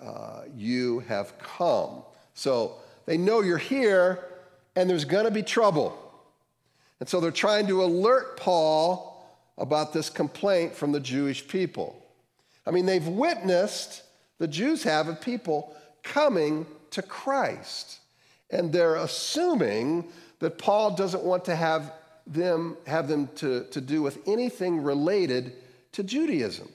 uh, 0.00 0.42
you 0.54 1.00
have 1.00 1.38
come. 1.38 2.02
So 2.34 2.76
they 3.08 3.16
know 3.16 3.40
you're 3.40 3.56
here 3.56 4.22
and 4.76 4.88
there's 4.88 5.06
going 5.06 5.24
to 5.24 5.30
be 5.30 5.42
trouble. 5.42 5.98
And 7.00 7.08
so 7.08 7.20
they're 7.20 7.30
trying 7.30 7.66
to 7.68 7.82
alert 7.82 8.36
Paul 8.36 9.26
about 9.56 9.94
this 9.94 10.10
complaint 10.10 10.74
from 10.74 10.92
the 10.92 11.00
Jewish 11.00 11.48
people. 11.48 12.04
I 12.66 12.70
mean, 12.70 12.84
they've 12.84 13.06
witnessed, 13.06 14.02
the 14.36 14.46
Jews 14.46 14.82
have, 14.82 15.08
of 15.08 15.22
people 15.22 15.74
coming 16.02 16.66
to 16.90 17.00
Christ. 17.00 17.98
And 18.50 18.74
they're 18.74 18.96
assuming 18.96 20.08
that 20.40 20.58
Paul 20.58 20.94
doesn't 20.94 21.22
want 21.22 21.46
to 21.46 21.56
have 21.56 21.90
them 22.26 22.76
have 22.86 23.08
them 23.08 23.30
to, 23.36 23.64
to 23.70 23.80
do 23.80 24.02
with 24.02 24.18
anything 24.28 24.82
related 24.82 25.54
to 25.92 26.02
Judaism. 26.02 26.68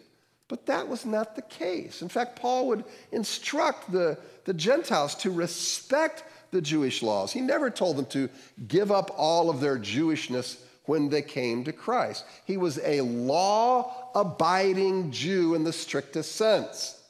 But 0.48 0.66
that 0.66 0.88
was 0.88 1.06
not 1.06 1.36
the 1.36 1.42
case. 1.42 2.02
In 2.02 2.10
fact, 2.10 2.36
Paul 2.36 2.68
would 2.68 2.86
instruct 3.12 3.92
the, 3.92 4.18
the 4.46 4.54
Gentiles 4.54 5.16
to 5.16 5.32
respect 5.32 6.24
the 6.52 6.62
Jewish 6.62 7.02
laws. 7.02 7.32
He 7.32 7.42
never 7.42 7.70
told 7.70 7.98
them 7.98 8.06
to 8.08 8.30
give 8.68 8.92
up 8.92 9.12
all 9.18 9.50
of 9.50 9.60
their 9.60 9.78
Jewishness 9.78 10.58
when 10.86 11.10
they 11.10 11.22
came 11.22 11.64
to 11.64 11.72
Christ. 11.72 12.26
He 12.46 12.58
was 12.58 12.80
a 12.84 13.02
law 13.02 14.12
abiding 14.14 15.12
Jew 15.12 15.56
in 15.56 15.64
the 15.64 15.74
strictest 15.74 16.36
sense. 16.36 17.02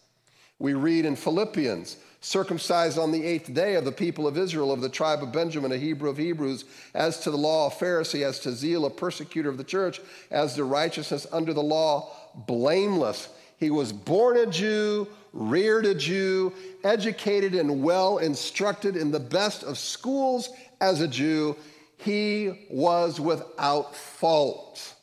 We 0.59 0.73
read 0.73 1.05
in 1.05 1.15
Philippians, 1.15 1.97
circumcised 2.23 2.97
on 2.97 3.11
the 3.11 3.23
eighth 3.23 3.53
day 3.53 3.75
of 3.75 3.83
the 3.83 3.91
people 3.91 4.25
of 4.25 4.37
Israel, 4.37 4.71
of 4.71 4.79
the 4.79 4.87
tribe 4.87 5.21
of 5.21 5.33
Benjamin, 5.33 5.73
a 5.73 5.77
Hebrew 5.77 6.09
of 6.09 6.17
Hebrews, 6.17 6.63
as 6.93 7.19
to 7.19 7.31
the 7.31 7.37
law, 7.37 7.67
a 7.67 7.69
Pharisee, 7.69 8.25
as 8.25 8.39
to 8.39 8.53
zeal, 8.53 8.85
a 8.85 8.89
persecutor 8.89 9.49
of 9.49 9.57
the 9.57 9.63
church, 9.63 9.99
as 10.31 10.55
to 10.55 10.63
righteousness 10.63 11.27
under 11.33 11.53
the 11.53 11.61
law, 11.61 12.09
blameless. 12.47 13.27
He 13.59 13.69
was 13.69 13.91
born 13.91 14.37
a 14.37 14.45
Jew, 14.45 15.09
reared 15.33 15.85
a 15.85 15.93
Jew, 15.93 16.53
educated 16.85 17.55
and 17.55 17.83
well 17.83 18.19
instructed 18.19 18.95
in 18.95 19.11
the 19.11 19.19
best 19.19 19.63
of 19.63 19.77
schools 19.77 20.49
as 20.79 21.01
a 21.01 21.07
Jew. 21.09 21.57
He 21.97 22.67
was 22.71 23.19
without 23.19 23.95
fault. 23.95 24.95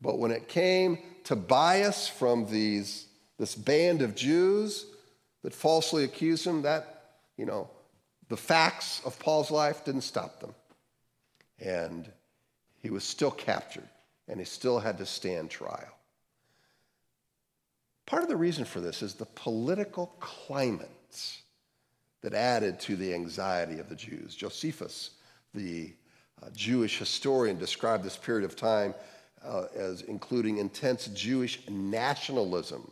But 0.00 0.18
when 0.18 0.30
it 0.30 0.48
came 0.48 0.98
to 1.24 1.36
bias 1.36 2.08
from 2.08 2.46
these, 2.46 3.08
this 3.38 3.54
band 3.54 4.00
of 4.00 4.14
Jews, 4.14 4.86
that 5.44 5.54
falsely 5.54 6.04
accused 6.04 6.46
him, 6.46 6.62
that, 6.62 7.18
you 7.36 7.44
know, 7.44 7.68
the 8.28 8.36
facts 8.36 9.02
of 9.04 9.18
Paul's 9.18 9.50
life 9.50 9.84
didn't 9.84 10.00
stop 10.00 10.40
them. 10.40 10.54
And 11.60 12.10
he 12.80 12.88
was 12.90 13.04
still 13.04 13.30
captured 13.30 13.88
and 14.26 14.40
he 14.40 14.46
still 14.46 14.78
had 14.78 14.96
to 14.98 15.06
stand 15.06 15.50
trial. 15.50 15.98
Part 18.06 18.22
of 18.22 18.30
the 18.30 18.36
reason 18.36 18.64
for 18.64 18.80
this 18.80 19.02
is 19.02 19.14
the 19.14 19.26
political 19.26 20.06
climate 20.18 20.90
that 22.22 22.32
added 22.32 22.80
to 22.80 22.96
the 22.96 23.12
anxiety 23.12 23.78
of 23.78 23.90
the 23.90 23.96
Jews. 23.96 24.34
Josephus, 24.34 25.10
the 25.52 25.92
uh, 26.42 26.48
Jewish 26.54 26.98
historian, 26.98 27.58
described 27.58 28.02
this 28.02 28.16
period 28.16 28.46
of 28.46 28.56
time 28.56 28.94
uh, 29.44 29.66
as 29.76 30.00
including 30.02 30.56
intense 30.56 31.06
Jewish 31.08 31.60
nationalism 31.68 32.90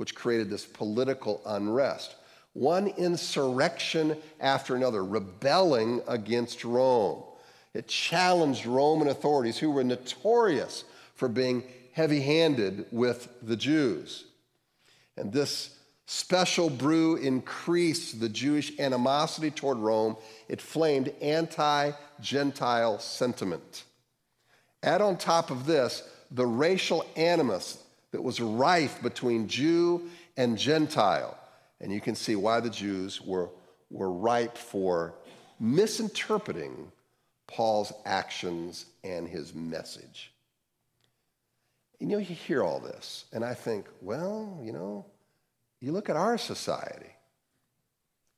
which 0.00 0.14
created 0.14 0.48
this 0.48 0.64
political 0.64 1.42
unrest. 1.44 2.14
One 2.54 2.86
insurrection 2.86 4.16
after 4.40 4.74
another, 4.74 5.04
rebelling 5.04 6.00
against 6.08 6.64
Rome. 6.64 7.22
It 7.74 7.86
challenged 7.86 8.64
Roman 8.64 9.08
authorities 9.08 9.58
who 9.58 9.70
were 9.70 9.84
notorious 9.84 10.84
for 11.16 11.28
being 11.28 11.64
heavy 11.92 12.22
handed 12.22 12.86
with 12.90 13.28
the 13.42 13.56
Jews. 13.56 14.24
And 15.18 15.34
this 15.34 15.76
special 16.06 16.70
brew 16.70 17.16
increased 17.16 18.20
the 18.20 18.30
Jewish 18.30 18.78
animosity 18.78 19.50
toward 19.50 19.76
Rome. 19.76 20.16
It 20.48 20.62
flamed 20.62 21.12
anti 21.20 21.90
Gentile 22.22 22.98
sentiment. 23.00 23.84
Add 24.82 25.02
on 25.02 25.18
top 25.18 25.50
of 25.50 25.66
this 25.66 26.02
the 26.30 26.46
racial 26.46 27.04
animus 27.16 27.76
that 28.12 28.22
was 28.22 28.40
rife 28.40 29.02
between 29.02 29.48
Jew 29.48 30.08
and 30.36 30.58
Gentile. 30.58 31.36
And 31.80 31.92
you 31.92 32.00
can 32.00 32.14
see 32.14 32.36
why 32.36 32.60
the 32.60 32.70
Jews 32.70 33.20
were, 33.20 33.50
were 33.90 34.10
ripe 34.12 34.56
for 34.56 35.14
misinterpreting 35.58 36.90
Paul's 37.46 37.92
actions 38.04 38.86
and 39.04 39.28
his 39.28 39.54
message. 39.54 40.32
You 41.98 42.06
know, 42.06 42.18
you 42.18 42.34
hear 42.34 42.62
all 42.62 42.80
this, 42.80 43.26
and 43.32 43.44
I 43.44 43.54
think, 43.54 43.86
well, 44.00 44.58
you 44.62 44.72
know, 44.72 45.04
you 45.80 45.92
look 45.92 46.08
at 46.08 46.16
our 46.16 46.38
society, 46.38 47.10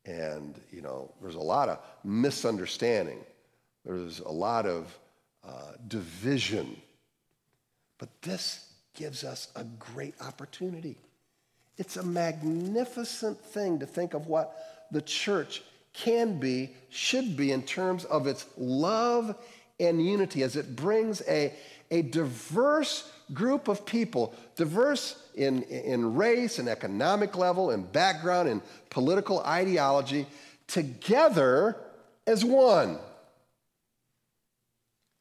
and, 0.04 0.60
you 0.70 0.82
know, 0.82 1.12
there's 1.20 1.36
a 1.36 1.40
lot 1.40 1.68
of 1.68 1.78
misunderstanding, 2.02 3.20
there's 3.84 4.18
a 4.18 4.28
lot 4.28 4.66
of 4.66 4.98
uh, 5.46 5.72
division. 5.86 6.76
But 7.98 8.08
this 8.22 8.71
gives 8.94 9.24
us 9.24 9.48
a 9.56 9.64
great 9.64 10.14
opportunity. 10.20 10.96
It's 11.78 11.96
a 11.96 12.02
magnificent 12.02 13.40
thing 13.40 13.78
to 13.78 13.86
think 13.86 14.14
of 14.14 14.26
what 14.26 14.86
the 14.90 15.02
church 15.02 15.62
can 15.92 16.38
be, 16.38 16.74
should 16.90 17.36
be, 17.36 17.52
in 17.52 17.62
terms 17.62 18.04
of 18.04 18.26
its 18.26 18.46
love 18.56 19.36
and 19.80 20.04
unity 20.04 20.42
as 20.42 20.56
it 20.56 20.76
brings 20.76 21.22
a, 21.28 21.52
a 21.90 22.02
diverse 22.02 23.10
group 23.32 23.68
of 23.68 23.84
people, 23.86 24.34
diverse 24.56 25.16
in, 25.34 25.62
in 25.62 26.14
race 26.14 26.58
and 26.58 26.68
economic 26.68 27.36
level 27.36 27.70
and 27.70 27.90
background 27.92 28.48
and 28.48 28.60
political 28.90 29.40
ideology, 29.40 30.26
together 30.66 31.76
as 32.26 32.44
one. 32.44 32.98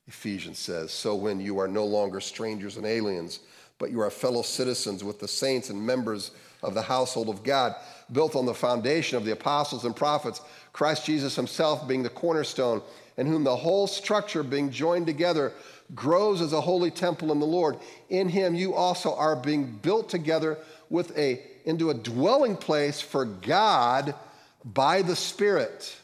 Ephesians 0.08 0.60
says, 0.60 0.92
So 0.92 1.16
when 1.16 1.40
you 1.40 1.60
are 1.60 1.68
no 1.68 1.86
longer 1.86 2.20
strangers 2.20 2.78
and 2.78 2.86
aliens, 2.86 3.40
but 3.82 3.90
you 3.90 4.00
are 4.00 4.12
fellow 4.12 4.44
citizens 4.44 5.04
with 5.04 5.20
the 5.20 5.28
saints 5.28 5.72
and 5.72 5.88
members 5.88 6.30
of 6.62 6.76
the 6.76 6.84
household 6.84 7.30
of 7.30 7.42
God, 7.42 7.76
built 8.12 8.36
on 8.36 8.46
the 8.46 8.54
foundation 8.54 9.18
of 9.18 9.26
the 9.26 9.32
apostles 9.32 9.86
and 9.86 9.96
prophets, 9.96 10.40
Christ 10.72 11.04
Jesus 11.04 11.36
himself 11.36 11.88
being 11.88 12.04
the 12.04 12.10
cornerstone, 12.10 12.84
in 13.18 13.26
whom 13.26 13.44
the 13.44 13.56
whole 13.56 13.88
structure 13.88 14.44
being 14.44 14.70
joined 14.70 15.08
together 15.08 15.52
grows 15.96 16.42
as 16.42 16.54
a 16.54 16.62
holy 16.62 16.92
temple 16.92 17.32
in 17.32 17.40
the 17.40 17.46
Lord. 17.46 17.76
In 18.10 18.30
him 18.30 18.54
you 18.54 18.76
also 18.76 19.16
are 19.16 19.36
being 19.36 19.66
built 19.82 20.10
together 20.10 20.60
with 20.92 21.18
a 21.18 21.42
into 21.66 21.90
a 21.90 21.96
dwelling 21.96 22.58
place 22.58 23.02
for 23.02 23.26
God 23.26 24.14
by 24.64 25.02
the 25.02 25.16
Spirit. 25.16 25.96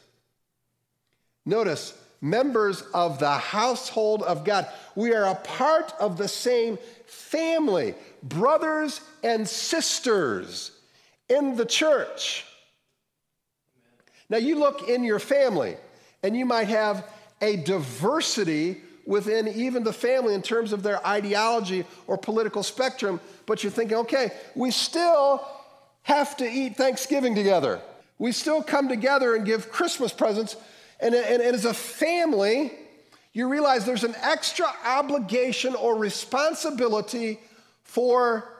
Notice, 1.46 1.96
members 2.22 2.82
of 2.94 3.20
the 3.20 3.32
household 3.32 4.24
of 4.24 4.44
God. 4.44 4.68
We 4.96 5.14
are 5.14 5.26
a 5.26 5.36
part 5.36 5.94
of 6.00 6.18
the 6.18 6.28
same 6.28 6.78
family, 7.06 7.96
brothers 8.24 9.02
and 9.24 9.48
sisters 9.48 10.72
in 11.30 11.56
the 11.56 11.66
church. 11.66 12.46
Now, 14.30 14.38
you 14.38 14.60
look 14.60 14.90
in 14.90 15.04
your 15.04 15.20
family, 15.20 15.78
and 16.24 16.36
you 16.36 16.46
might 16.46 16.68
have 16.68 17.08
a 17.42 17.56
diversity 17.58 18.82
within 19.06 19.48
even 19.48 19.84
the 19.84 19.94
family 19.94 20.34
in 20.34 20.42
terms 20.42 20.74
of 20.74 20.84
their 20.84 21.06
ideology 21.08 21.86
or 22.08 22.18
political 22.18 22.62
spectrum, 22.62 23.22
but 23.46 23.64
you're 23.64 23.72
thinking, 23.72 23.98
okay, 23.98 24.32
we 24.54 24.70
still 24.70 25.48
have 26.04 26.36
to 26.38 26.46
eat 26.46 26.76
Thanksgiving 26.76 27.34
together. 27.34 27.80
We 28.20 28.34
still 28.34 28.62
come 28.62 28.90
together 28.90 29.36
and 29.36 29.46
give 29.46 29.72
Christmas 29.72 30.12
presents. 30.12 30.58
And, 31.00 31.14
and, 31.14 31.42
and 31.42 31.56
as 31.56 31.66
a 31.66 31.74
family, 31.74 32.72
you 33.34 33.48
realize 33.48 33.86
there's 33.86 34.04
an 34.04 34.16
extra 34.22 34.68
obligation 34.86 35.76
or 35.76 35.96
responsibility 35.96 37.40
for 37.84 38.52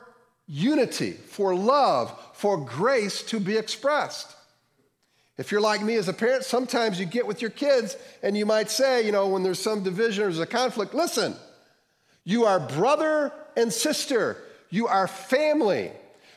unity, 0.46 1.12
for 1.12 1.54
love, 1.54 2.16
for 2.34 2.56
grace 2.56 3.22
to 3.22 3.40
be 3.40 3.56
expressed. 3.56 4.36
If 5.36 5.52
you're 5.52 5.60
like 5.60 5.82
me 5.82 5.94
as 5.94 6.08
a 6.08 6.12
parent, 6.12 6.44
sometimes 6.44 6.98
you 6.98 7.06
get 7.06 7.26
with 7.26 7.40
your 7.40 7.50
kids 7.50 7.96
and 8.22 8.36
you 8.36 8.44
might 8.44 8.70
say, 8.70 9.06
you 9.06 9.12
know, 9.12 9.28
when 9.28 9.44
there's 9.44 9.60
some 9.60 9.84
division 9.84 10.24
or 10.24 10.26
there's 10.26 10.40
a 10.40 10.46
conflict, 10.46 10.94
listen, 10.94 11.36
you 12.24 12.44
are 12.44 12.58
brother 12.58 13.32
and 13.56 13.72
sister, 13.72 14.36
you 14.70 14.88
are 14.88 15.06
family. 15.06 15.92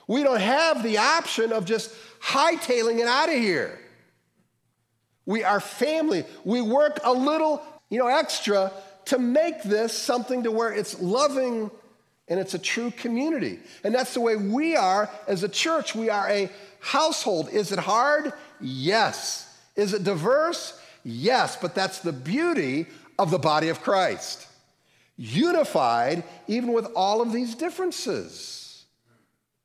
We 0.07 0.23
don't 0.23 0.39
have 0.39 0.83
the 0.83 0.99
option 0.99 1.51
of 1.51 1.65
just 1.65 1.91
hightailing 2.21 2.99
it 2.99 3.07
out 3.07 3.29
of 3.29 3.35
here. 3.35 3.80
We 5.31 5.45
are 5.45 5.61
family. 5.61 6.25
We 6.43 6.61
work 6.61 6.99
a 7.05 7.13
little 7.13 7.63
you 7.89 7.99
know, 7.99 8.07
extra 8.07 8.71
to 9.05 9.17
make 9.17 9.63
this 9.63 9.97
something 9.97 10.43
to 10.43 10.51
where 10.51 10.73
it's 10.73 10.99
loving 10.99 11.71
and 12.27 12.39
it's 12.39 12.53
a 12.53 12.59
true 12.59 12.91
community. 12.91 13.59
And 13.83 13.95
that's 13.95 14.13
the 14.13 14.19
way 14.21 14.35
we 14.35 14.75
are 14.75 15.09
as 15.27 15.43
a 15.43 15.49
church. 15.49 15.95
We 15.95 16.09
are 16.09 16.29
a 16.29 16.49
household. 16.79 17.49
Is 17.49 17.71
it 17.71 17.79
hard? 17.79 18.33
Yes. 18.59 19.57
Is 19.75 19.93
it 19.93 20.03
diverse? 20.03 20.77
Yes. 21.03 21.55
But 21.55 21.75
that's 21.75 21.99
the 21.99 22.13
beauty 22.13 22.87
of 23.17 23.31
the 23.31 23.39
body 23.39 23.69
of 23.69 23.81
Christ. 23.81 24.47
Unified 25.17 26.25
even 26.47 26.73
with 26.73 26.87
all 26.93 27.21
of 27.21 27.31
these 27.31 27.55
differences. 27.55 28.85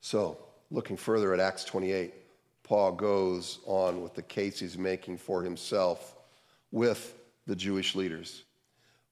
So, 0.01 0.39
looking 0.71 0.97
further 0.97 1.35
at 1.35 1.41
Acts 1.41 1.65
28, 1.65 2.13
Paul 2.67 2.93
goes 2.93 3.61
on 3.65 4.03
with 4.03 4.15
the 4.15 4.23
case 4.23 4.59
he's 4.59 4.77
making 4.77 5.19
for 5.19 5.41
himself 5.41 6.17
with 6.73 7.15
the 7.47 7.55
Jewish 7.55 7.95
leaders. 7.95 8.43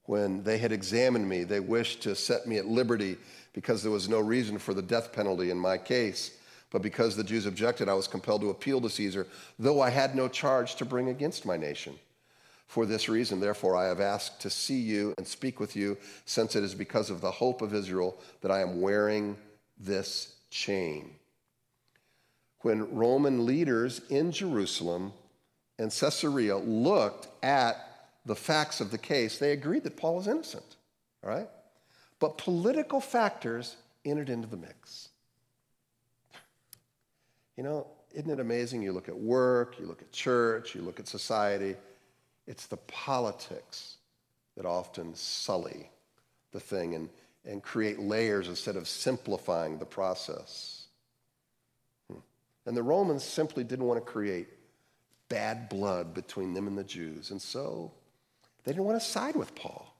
When 0.06 0.42
they 0.42 0.58
had 0.58 0.73
examined 0.73 1.28
me, 1.28 1.44
they 1.44 1.61
wished 1.61 2.02
to 2.02 2.16
set 2.16 2.49
me 2.49 2.58
at 2.58 2.66
liberty 2.66 3.16
because 3.52 3.80
there 3.80 3.92
was 3.92 4.08
no 4.08 4.18
reason 4.18 4.58
for 4.58 4.75
the 4.75 4.82
death 4.82 5.12
penalty 5.12 5.50
in 5.50 5.56
my 5.56 5.78
case. 5.78 6.37
But 6.73 6.82
because 6.82 7.14
the 7.14 7.23
Jews 7.23 7.46
objected, 7.46 7.88
I 7.88 7.94
was 7.94 8.08
compelled 8.08 8.40
to 8.40 8.50
appeal 8.50 8.80
to 8.80 8.90
Caesar, 8.90 9.28
though 9.56 9.80
I 9.80 9.90
had 9.90 10.16
no 10.16 10.26
charge 10.26 10.75
to 10.75 10.84
bring 10.84 11.08
against 11.08 11.46
my 11.46 11.56
nation. 11.56 11.94
For 12.66 12.87
this 12.87 13.08
reason, 13.08 13.38
therefore, 13.38 13.76
I 13.76 13.84
have 13.84 14.00
asked 14.00 14.40
to 14.40 14.50
see 14.50 14.80
you 14.80 15.14
and 15.16 15.25
speak 15.25 15.61
with 15.61 15.76
you, 15.76 15.96
since 16.25 16.56
it 16.56 16.64
is 16.64 16.75
because 16.75 17.08
of 17.08 17.20
the 17.20 17.30
hope 17.30 17.62
of 17.62 17.73
Israel 17.73 18.18
that 18.40 18.50
I 18.50 18.62
am 18.62 18.80
wearing 18.80 19.37
this 19.78 20.34
chain. 20.50 21.11
When 22.64 22.94
Roman 22.94 23.44
leaders 23.44 24.00
in 24.09 24.33
Jerusalem 24.33 25.12
and 25.78 25.90
Caesarea 25.90 26.56
looked 26.56 27.28
at 27.44 27.76
the 28.25 28.35
facts 28.35 28.80
of 28.80 28.90
the 28.90 28.97
case, 28.97 29.38
they 29.38 29.52
agreed 29.52 29.83
that 29.83 29.99
Paul 29.99 30.16
was 30.16 30.28
innocent, 30.28 30.76
all 31.23 31.28
right? 31.28 31.49
But 32.21 32.38
political 32.38 33.02
factors 33.02 33.76
entered 34.06 34.30
into 34.30 34.49
the 34.49 34.56
mix. 34.56 35.11
You 37.59 37.64
know, 37.64 37.87
isn't 38.14 38.30
it 38.30 38.40
amazing? 38.40 38.80
You 38.80 38.92
look 38.92 39.11
at 39.11 39.18
work, 39.18 39.78
you 39.78 39.85
look 39.85 40.00
at 40.00 40.11
church, 40.11 40.75
you 40.75 40.80
look 40.80 40.99
at 40.99 41.06
society, 41.06 41.76
it's 42.47 42.66
the 42.66 42.78
politics 42.78 43.99
that 44.56 44.64
often 44.64 45.14
sully 45.14 45.90
the 46.52 46.61
thing 46.61 46.94
and, 46.94 47.11
and 47.44 47.62
create 47.62 47.99
layers 47.99 48.49
instead 48.49 48.76
of 48.76 48.88
simplifying 48.88 49.76
the 49.76 49.85
process. 49.85 50.83
And 52.66 52.76
the 52.76 52.83
Romans 52.83 53.25
simply 53.25 53.64
didn't 53.64 53.87
want 53.87 54.04
to 54.04 54.12
create 54.12 54.49
bad 55.28 55.68
blood 55.68 56.14
between 56.14 56.54
them 56.54 56.66
and 56.66 56.78
the 56.78 56.85
Jews. 56.85 57.30
And 57.30 57.40
so 57.40 57.92
they 58.64 58.73
didn't 58.73 58.85
want 58.85 59.00
to 59.00 59.06
side 59.06 59.37
with 59.37 59.54
Paul. 59.54 59.94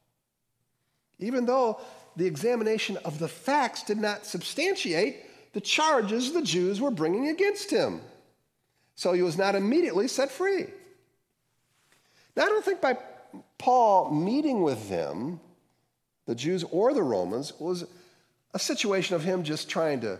Even 1.19 1.47
though 1.47 1.81
the 2.17 2.27
examination 2.27 2.97
of 3.05 3.19
the 3.19 3.29
facts 3.29 3.83
did 3.83 3.99
not 3.99 4.27
substantiate 4.27 5.25
the 5.53 5.61
charges 5.61 6.33
the 6.33 6.43
Jews 6.43 6.81
were 6.81 6.91
bringing 6.91 7.29
against 7.29 7.71
him. 7.71 8.01
So 8.97 9.13
he 9.13 9.23
was 9.23 9.39
not 9.39 9.55
immediately 9.55 10.09
set 10.09 10.31
free. 10.31 10.67
Now, 12.37 12.45
I 12.45 12.49
don't 12.49 12.65
think 12.65 12.81
by 12.81 12.99
Paul 13.59 14.11
meeting 14.11 14.63
with 14.63 14.89
them, 14.89 15.41
the 16.27 16.35
Jews 16.35 16.65
or 16.65 16.93
the 16.93 17.03
Romans, 17.03 17.53
was 17.59 17.85
a 18.53 18.59
situation 18.59 19.15
of 19.15 19.23
him 19.23 19.45
just 19.45 19.69
trying 19.69 20.01
to, 20.01 20.19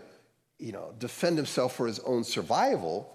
you 0.59 0.71
know, 0.71 0.93
defend 0.99 1.37
himself 1.37 1.75
for 1.75 1.87
his 1.87 1.99
own 1.99 2.23
survival, 2.23 3.11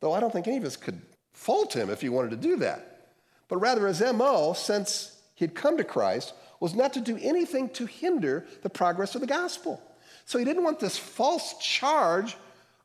though 0.00 0.12
I 0.12 0.20
don't 0.20 0.32
think 0.32 0.46
any 0.46 0.58
of 0.58 0.64
us 0.64 0.76
could 0.76 1.00
fault 1.32 1.74
him 1.74 1.90
if 1.90 2.00
he 2.00 2.08
wanted 2.08 2.30
to 2.30 2.36
do 2.36 2.56
that. 2.56 3.10
But 3.48 3.58
rather, 3.58 3.86
his 3.86 4.00
MO, 4.00 4.52
since 4.52 5.20
he 5.34 5.44
had 5.44 5.54
come 5.54 5.76
to 5.76 5.84
Christ, 5.84 6.34
was 6.60 6.74
not 6.74 6.92
to 6.94 7.00
do 7.00 7.18
anything 7.20 7.68
to 7.70 7.86
hinder 7.86 8.46
the 8.62 8.70
progress 8.70 9.14
of 9.14 9.20
the 9.20 9.26
gospel. 9.26 9.82
So 10.24 10.38
he 10.38 10.44
didn't 10.44 10.64
want 10.64 10.78
this 10.78 10.96
false 10.96 11.54
charge 11.58 12.36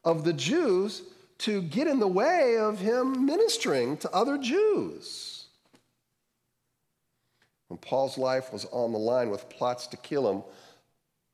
of 0.04 0.24
the 0.24 0.34
Jews 0.34 1.04
to 1.40 1.62
get 1.62 1.88
in 1.88 2.00
the 2.00 2.08
way 2.08 2.58
of 2.58 2.80
him 2.80 3.26
ministering 3.26 3.98
to 3.98 4.12
other 4.12 4.38
Jews. 4.38 5.46
When 7.68 7.78
Paul's 7.78 8.18
life 8.18 8.52
was 8.52 8.66
on 8.72 8.94
the 8.94 8.98
line 8.98 9.30
with 9.30 9.50
plots 9.50 9.88
to 9.88 9.98
kill 9.98 10.32
him, 10.32 10.44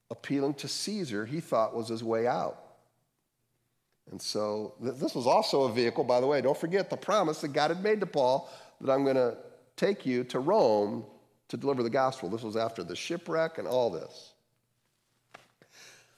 appealing 0.09 0.55
to 0.55 0.67
Caesar, 0.67 1.25
he 1.25 1.39
thought 1.39 1.75
was 1.75 1.87
his 1.87 2.03
way 2.03 2.27
out. 2.27 2.62
And 4.11 4.21
so 4.21 4.73
th- 4.81 4.95
this 4.95 5.15
was 5.15 5.27
also 5.27 5.63
a 5.63 5.71
vehicle, 5.71 6.03
by 6.03 6.19
the 6.19 6.27
way, 6.27 6.41
don't 6.41 6.57
forget 6.57 6.89
the 6.89 6.97
promise 6.97 7.41
that 7.41 7.53
God 7.53 7.71
had 7.71 7.83
made 7.83 7.99
to 8.01 8.05
Paul 8.05 8.49
that 8.81 8.91
I'm 8.91 9.03
going 9.03 9.15
to 9.15 9.37
take 9.75 10.05
you 10.05 10.23
to 10.25 10.39
Rome 10.39 11.05
to 11.49 11.57
deliver 11.57 11.83
the 11.83 11.89
gospel. 11.89 12.29
This 12.29 12.41
was 12.41 12.55
after 12.55 12.83
the 12.83 12.95
shipwreck 12.95 13.57
and 13.57 13.67
all 13.67 13.89
this. 13.89 14.33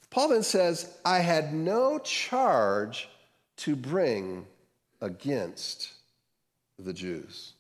Paul 0.10 0.30
then 0.30 0.44
says, 0.44 0.98
I 1.04 1.20
had 1.20 1.54
no 1.54 2.00
charge 2.00 3.10
to 3.58 3.76
bring 3.76 4.46
against 5.02 5.94
the 6.80 6.94
Jews. 6.94 7.54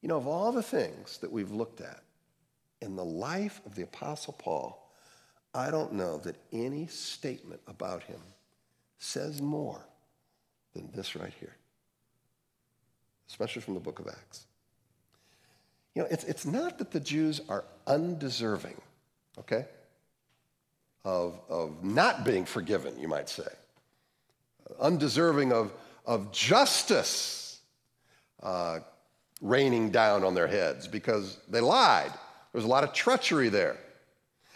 You 0.00 0.08
know, 0.08 0.16
of 0.16 0.26
all 0.26 0.52
the 0.52 0.62
things 0.62 1.18
that 1.18 1.30
we've 1.30 1.50
looked 1.50 1.80
at 1.80 2.02
in 2.80 2.96
the 2.96 3.04
life 3.04 3.60
of 3.66 3.74
the 3.74 3.82
Apostle 3.82 4.34
Paul, 4.34 4.90
I 5.54 5.70
don't 5.70 5.92
know 5.92 6.18
that 6.18 6.36
any 6.52 6.86
statement 6.86 7.60
about 7.66 8.02
him 8.02 8.20
says 9.02 9.42
more 9.42 9.80
than 10.74 10.88
this 10.94 11.16
right 11.16 11.32
here, 11.40 11.54
especially 13.28 13.60
from 13.60 13.74
the 13.74 13.80
book 13.80 13.98
of 13.98 14.06
Acts. 14.06 14.46
You 15.94 16.02
know, 16.02 16.08
it's, 16.10 16.24
it's 16.24 16.46
not 16.46 16.78
that 16.78 16.92
the 16.92 17.00
Jews 17.00 17.40
are 17.48 17.64
undeserving, 17.86 18.80
okay, 19.40 19.66
of, 21.04 21.38
of 21.48 21.82
not 21.82 22.24
being 22.24 22.44
forgiven, 22.44 22.98
you 22.98 23.08
might 23.08 23.28
say, 23.28 23.48
undeserving 24.80 25.52
of, 25.52 25.72
of 26.06 26.30
justice, 26.32 27.60
uh, 28.42 28.78
raining 29.40 29.90
down 29.90 30.22
on 30.22 30.34
their 30.34 30.46
heads 30.46 30.86
because 30.86 31.38
they 31.48 31.60
lied. 31.60 32.12
There's 32.52 32.64
a 32.64 32.68
lot 32.68 32.84
of 32.84 32.92
treachery 32.92 33.48
there. 33.48 33.76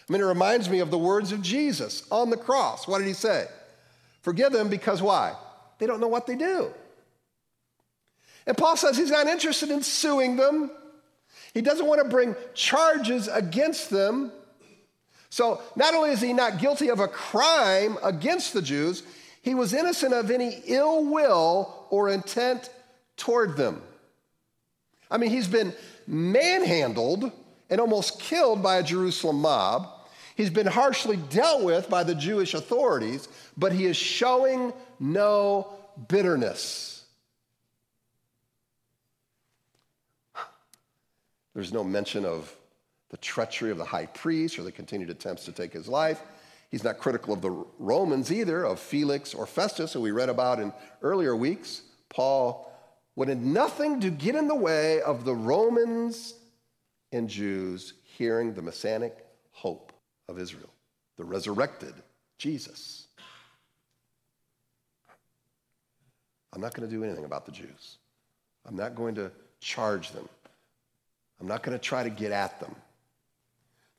I 0.08 0.12
mean, 0.12 0.22
it 0.22 0.26
reminds 0.26 0.70
me 0.70 0.78
of 0.78 0.92
the 0.92 0.98
words 0.98 1.32
of 1.32 1.42
Jesus 1.42 2.06
on 2.12 2.30
the 2.30 2.36
cross. 2.36 2.86
What 2.86 2.98
did 2.98 3.08
he 3.08 3.12
say? 3.12 3.48
Forgive 4.26 4.50
them 4.50 4.68
because 4.68 5.00
why? 5.00 5.36
They 5.78 5.86
don't 5.86 6.00
know 6.00 6.08
what 6.08 6.26
they 6.26 6.34
do. 6.34 6.72
And 8.44 8.58
Paul 8.58 8.76
says 8.76 8.96
he's 8.96 9.12
not 9.12 9.28
interested 9.28 9.70
in 9.70 9.84
suing 9.84 10.34
them. 10.34 10.72
He 11.54 11.60
doesn't 11.60 11.86
want 11.86 12.02
to 12.02 12.08
bring 12.08 12.34
charges 12.52 13.28
against 13.28 13.88
them. 13.88 14.32
So 15.30 15.62
not 15.76 15.94
only 15.94 16.10
is 16.10 16.20
he 16.20 16.32
not 16.32 16.58
guilty 16.58 16.90
of 16.90 16.98
a 16.98 17.06
crime 17.06 17.98
against 18.02 18.52
the 18.52 18.62
Jews, 18.62 19.04
he 19.42 19.54
was 19.54 19.72
innocent 19.72 20.12
of 20.12 20.28
any 20.32 20.60
ill 20.66 21.04
will 21.04 21.86
or 21.90 22.08
intent 22.08 22.68
toward 23.16 23.56
them. 23.56 23.80
I 25.08 25.18
mean, 25.18 25.30
he's 25.30 25.46
been 25.46 25.72
manhandled 26.08 27.30
and 27.70 27.80
almost 27.80 28.18
killed 28.18 28.60
by 28.60 28.78
a 28.78 28.82
Jerusalem 28.82 29.36
mob. 29.36 29.95
He's 30.36 30.50
been 30.50 30.66
harshly 30.66 31.16
dealt 31.16 31.62
with 31.62 31.88
by 31.88 32.04
the 32.04 32.14
Jewish 32.14 32.52
authorities, 32.52 33.26
but 33.56 33.72
he 33.72 33.86
is 33.86 33.96
showing 33.96 34.74
no 35.00 35.72
bitterness. 36.08 37.04
There's 41.54 41.72
no 41.72 41.82
mention 41.82 42.26
of 42.26 42.54
the 43.08 43.16
treachery 43.16 43.70
of 43.70 43.78
the 43.78 43.84
high 43.86 44.04
priest 44.04 44.58
or 44.58 44.62
the 44.62 44.72
continued 44.72 45.08
attempts 45.08 45.46
to 45.46 45.52
take 45.52 45.72
his 45.72 45.88
life. 45.88 46.20
He's 46.70 46.84
not 46.84 46.98
critical 46.98 47.32
of 47.32 47.40
the 47.40 47.64
Romans 47.78 48.30
either, 48.30 48.62
of 48.62 48.78
Felix 48.78 49.32
or 49.32 49.46
Festus, 49.46 49.94
who 49.94 50.02
we 50.02 50.10
read 50.10 50.28
about 50.28 50.60
in 50.60 50.70
earlier 51.00 51.34
weeks. 51.34 51.80
Paul 52.10 52.70
wanted 53.14 53.40
nothing 53.42 54.00
to 54.00 54.10
get 54.10 54.34
in 54.34 54.48
the 54.48 54.54
way 54.54 55.00
of 55.00 55.24
the 55.24 55.34
Romans 55.34 56.34
and 57.10 57.26
Jews 57.26 57.94
hearing 58.02 58.52
the 58.52 58.60
messianic 58.60 59.16
hope 59.52 59.85
of 60.28 60.38
Israel, 60.38 60.70
the 61.16 61.24
resurrected 61.24 61.94
Jesus. 62.38 63.06
I'm 66.52 66.60
not 66.60 66.74
going 66.74 66.88
to 66.88 66.94
do 66.94 67.04
anything 67.04 67.24
about 67.24 67.46
the 67.46 67.52
Jews. 67.52 67.98
I'm 68.66 68.76
not 68.76 68.94
going 68.94 69.14
to 69.16 69.30
charge 69.60 70.10
them. 70.12 70.28
I'm 71.40 71.46
not 71.46 71.62
going 71.62 71.78
to 71.78 71.82
try 71.82 72.02
to 72.02 72.10
get 72.10 72.32
at 72.32 72.58
them. 72.60 72.74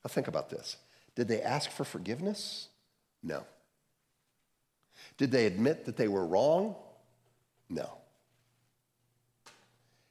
Now, 0.03 0.09
think 0.09 0.27
about 0.27 0.49
this. 0.49 0.77
Did 1.15 1.27
they 1.27 1.41
ask 1.41 1.69
for 1.69 1.83
forgiveness? 1.83 2.67
No. 3.23 3.43
Did 5.17 5.31
they 5.31 5.45
admit 5.45 5.85
that 5.85 5.97
they 5.97 6.07
were 6.07 6.25
wrong? 6.25 6.75
No. 7.69 7.89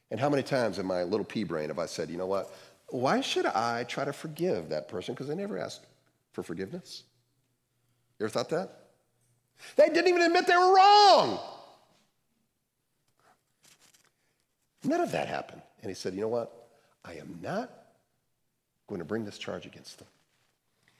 And 0.09 0.19
how 0.19 0.29
many 0.29 0.43
times 0.43 0.79
in 0.79 0.85
my 0.85 1.03
little 1.03 1.25
pea 1.25 1.43
brain 1.43 1.67
have 1.67 1.79
I 1.79 1.85
said, 1.85 2.09
you 2.09 2.17
know 2.17 2.27
what? 2.27 2.53
Why 2.89 3.19
should 3.19 3.45
I 3.45 3.83
try 3.83 4.05
to 4.05 4.13
forgive 4.13 4.69
that 4.69 4.87
person? 4.87 5.13
Because 5.13 5.27
they 5.27 5.35
never 5.35 5.57
asked 5.57 5.85
for 6.37 6.43
forgiveness. 6.43 7.01
You 8.19 8.27
ever 8.27 8.31
thought 8.31 8.49
that? 8.49 8.89
They 9.75 9.87
didn't 9.87 10.07
even 10.07 10.21
admit 10.21 10.45
they 10.45 10.55
were 10.55 10.75
wrong. 10.75 11.39
None 14.83 15.01
of 15.01 15.13
that 15.13 15.27
happened. 15.27 15.63
And 15.81 15.89
he 15.89 15.95
said, 15.95 16.13
you 16.13 16.21
know 16.21 16.27
what? 16.27 16.53
I 17.03 17.13
am 17.13 17.39
not 17.41 17.71
going 18.85 18.99
to 18.99 19.05
bring 19.05 19.25
this 19.25 19.39
charge 19.39 19.65
against 19.65 19.97
them. 19.97 20.07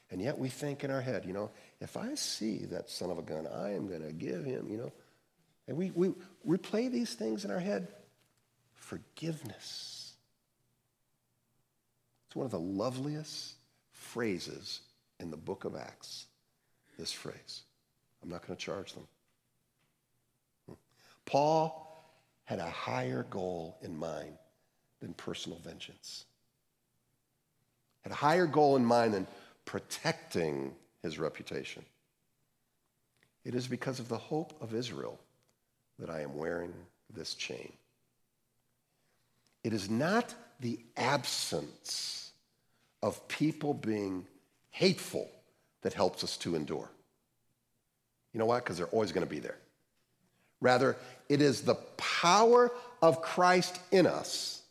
And 0.10 0.20
yet 0.20 0.40
we 0.40 0.50
think 0.50 0.84
in 0.84 0.90
our 0.90 1.02
head, 1.02 1.24
you 1.24 1.34
know, 1.34 1.52
if 1.82 1.98
I 1.98 2.16
see 2.16 2.66
that 2.72 2.90
son 2.90 3.12
of 3.12 3.20
a 3.20 3.22
gun, 3.22 3.46
I 3.46 3.76
am 3.76 3.88
going 3.88 4.02
to 4.02 4.14
give 4.14 4.44
him, 4.44 4.68
you 4.72 4.78
know. 4.78 4.92
And 5.68 5.78
we, 5.78 5.92
we 5.92 6.16
replay 6.48 6.92
these 6.92 7.14
things 7.14 7.46
in 7.46 7.52
our 7.52 7.60
head 7.60 7.90
forgiveness. 8.74 10.14
It's 12.26 12.36
one 12.36 12.46
of 12.46 12.52
the 12.52 12.60
loveliest 12.60 13.54
phrases 13.92 14.82
in 15.20 15.32
the 15.32 15.38
book 15.38 15.66
of 15.66 15.76
Acts, 15.76 16.26
this 16.98 17.12
phrase. 17.12 17.64
I'm 18.22 18.30
not 18.30 18.46
going 18.46 18.58
to 18.58 18.64
charge 18.64 18.94
them. 18.94 19.08
Hmm. 20.68 20.74
Paul 21.26 21.88
had 22.46 22.60
a 22.60 22.70
higher 22.70 23.24
goal 23.30 23.78
in 23.82 23.98
mind 23.98 24.38
than 25.02 25.14
personal 25.14 25.60
vengeance. 25.60 26.26
had 28.02 28.12
a 28.12 28.16
higher 28.16 28.48
goal 28.48 28.76
in 28.76 28.86
mind 28.86 29.14
than 29.14 29.28
protecting 29.66 30.74
his 31.04 31.20
reputation. 31.20 31.84
It 33.44 33.54
is 33.54 33.68
because 33.68 34.00
of 34.00 34.08
the 34.08 34.18
hope 34.18 34.54
of 34.62 34.74
Israel 34.74 35.20
that 36.00 36.10
I 36.10 36.22
am 36.22 36.36
wearing 36.36 36.74
this 37.14 37.34
chain. 37.34 37.72
It 39.64 39.74
is 39.74 39.90
not 39.90 40.34
the 40.60 40.80
absence 40.96 42.32
of 43.04 43.28
people 43.28 43.74
being 43.74 44.26
hateful 44.78 45.28
that 45.82 45.94
helps 45.94 46.24
us 46.24 46.38
to 46.38 46.56
endure. 46.56 46.88
You 48.32 48.40
know 48.40 48.46
why? 48.46 48.60
Because 48.60 48.78
they're 48.78 48.86
always 48.88 49.12
going 49.12 49.26
to 49.26 49.30
be 49.30 49.40
there. 49.40 49.58
Rather, 50.62 50.96
it 51.30 51.42
is 51.42 51.62
the 51.62 51.76
power 51.98 52.72
of 53.02 53.24
Christ 53.24 53.80
in 53.92 54.06
us, 54.06 54.62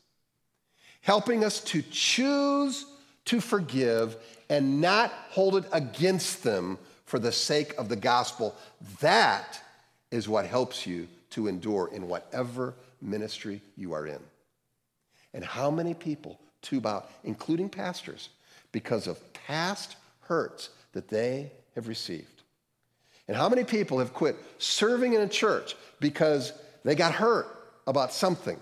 helping 1.01 1.45
us 1.45 1.61
to 1.65 1.83
choose 1.83 2.87
to 3.25 3.41
forgive 3.41 4.17
and 4.49 4.81
not 4.81 5.11
hold 5.31 5.57
it 5.57 5.65
against 5.73 6.45
them 6.45 6.79
for 7.05 7.19
the 7.19 7.33
sake 7.33 7.75
of 7.77 7.89
the 7.89 7.97
gospel. 7.97 8.55
That 9.01 9.61
is 10.13 10.29
what 10.29 10.47
helps 10.47 10.87
you 10.87 11.09
to 11.31 11.49
endure 11.49 11.91
in 11.93 12.07
whatever 12.07 12.75
ministry 13.03 13.61
you 13.77 13.93
are 13.93 14.07
in. 14.07 14.21
And 15.35 15.45
how 15.45 15.69
many 15.69 15.95
people 15.95 16.39
tube 16.63 16.87
out, 16.87 17.11
including 17.25 17.69
pastors, 17.69 18.29
because 18.71 19.09
of 19.09 19.19
past 19.47 19.97
hurts 20.23 20.71
that 20.93 21.09
they 21.09 21.53
have 21.75 21.89
received? 21.89 22.43
And 23.29 23.37
how 23.37 23.49
many 23.49 23.65
people 23.65 23.99
have 23.99 24.13
quit 24.13 24.37
serving 24.59 25.13
in 25.13 25.21
a 25.21 25.29
church 25.29 25.75
because 26.01 26.53
they 26.85 26.95
got 26.95 27.13
hurt 27.15 27.47
about 27.87 28.13
something? 28.13 28.59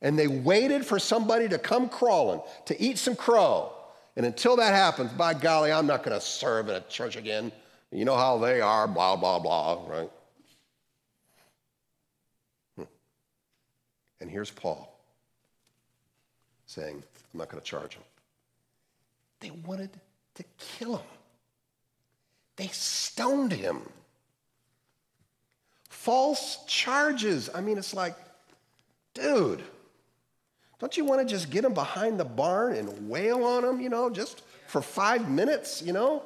And 0.00 0.18
they 0.18 0.26
waited 0.26 0.84
for 0.84 0.98
somebody 0.98 1.48
to 1.48 1.58
come 1.58 1.88
crawling 1.88 2.40
to 2.66 2.80
eat 2.80 2.98
some 2.98 3.16
crow. 3.16 3.72
And 4.16 4.26
until 4.26 4.56
that 4.56 4.74
happens, 4.74 5.12
by 5.12 5.34
golly, 5.34 5.72
I'm 5.72 5.86
not 5.86 6.02
going 6.02 6.18
to 6.18 6.24
serve 6.24 6.68
in 6.68 6.74
a 6.74 6.80
church 6.82 7.16
again. 7.16 7.52
You 7.90 8.04
know 8.04 8.16
how 8.16 8.38
they 8.38 8.60
are, 8.60 8.88
blah, 8.88 9.16
blah, 9.16 9.38
blah, 9.38 9.84
right? 9.86 10.10
Hmm. 12.76 12.84
And 14.20 14.30
here's 14.30 14.50
Paul 14.50 14.88
saying, 16.66 17.02
I'm 17.32 17.38
not 17.38 17.48
going 17.50 17.60
to 17.62 17.66
charge 17.66 17.94
him. 17.94 18.02
They 19.42 19.50
wanted 19.50 19.90
to 20.36 20.44
kill 20.56 20.96
him. 20.96 21.06
They 22.54 22.68
stoned 22.68 23.52
him. 23.52 23.82
False 25.90 26.64
charges. 26.66 27.50
I 27.52 27.60
mean, 27.60 27.76
it's 27.76 27.92
like, 27.92 28.16
dude, 29.14 29.62
don't 30.78 30.96
you 30.96 31.04
want 31.04 31.20
to 31.20 31.26
just 31.26 31.50
get 31.50 31.64
him 31.64 31.74
behind 31.74 32.20
the 32.20 32.24
barn 32.24 32.76
and 32.76 33.08
wail 33.08 33.44
on 33.44 33.64
him, 33.64 33.80
you 33.80 33.88
know, 33.88 34.10
just 34.10 34.42
for 34.68 34.80
five 34.80 35.28
minutes, 35.28 35.82
you 35.82 35.92
know? 35.92 36.22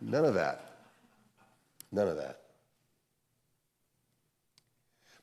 None 0.00 0.24
of 0.24 0.34
that. 0.34 0.72
None 1.90 2.06
of 2.06 2.16
that. 2.16 2.40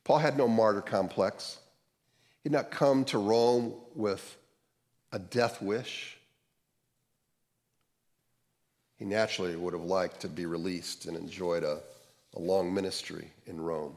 Paul 0.04 0.18
had 0.18 0.36
no 0.36 0.46
martyr 0.46 0.82
complex. 0.82 1.58
He 2.42 2.50
did 2.50 2.52
not 2.56 2.70
come 2.70 3.04
to 3.06 3.18
Rome 3.18 3.74
with 3.94 4.36
a 5.10 5.18
death 5.18 5.62
wish. 5.62 6.19
He 9.00 9.06
naturally 9.06 9.56
would 9.56 9.72
have 9.72 9.82
liked 9.82 10.20
to 10.20 10.28
be 10.28 10.44
released 10.44 11.06
and 11.06 11.16
enjoyed 11.16 11.64
a, 11.64 11.80
a 12.34 12.38
long 12.38 12.72
ministry 12.72 13.32
in 13.46 13.58
Rome. 13.58 13.96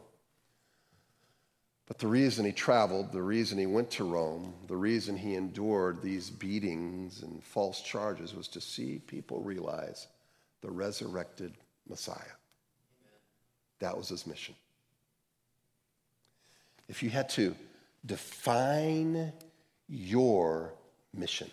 But 1.87 1.97
the 1.99 2.07
reason 2.07 2.45
he 2.45 2.53
traveled, 2.53 3.11
the 3.11 3.21
reason 3.21 3.57
he 3.57 3.65
went 3.65 3.91
to 3.91 4.05
Rome, 4.05 4.53
the 4.67 4.77
reason 4.77 5.17
he 5.17 5.35
endured 5.35 6.01
these 6.01 6.29
beatings 6.29 7.21
and 7.21 7.43
false 7.43 7.81
charges 7.81 8.33
was 8.33 8.47
to 8.47 8.61
see 8.61 9.01
people 9.05 9.41
realize 9.41 10.07
the 10.61 10.71
resurrected 10.71 11.51
Messiah. 11.89 12.37
That 13.79 13.97
was 13.97 14.07
his 14.07 14.25
mission. 14.25 14.55
If 16.87 17.03
you 17.03 17.09
had 17.09 17.27
to 17.31 17.57
define 18.05 19.33
your 19.89 20.73
mission, 21.13 21.51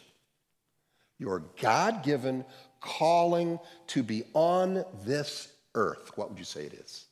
your 1.19 1.43
God 1.61 2.05
given 2.05 2.45
calling 2.81 3.59
to 3.89 4.03
be 4.03 4.25
on 4.35 4.85
this 5.05 5.53
earth, 5.75 6.13
what 6.17 6.31
would 6.31 6.39
you 6.39 6.45
say 6.45 6.65
it 6.65 6.75
is? 6.75 7.07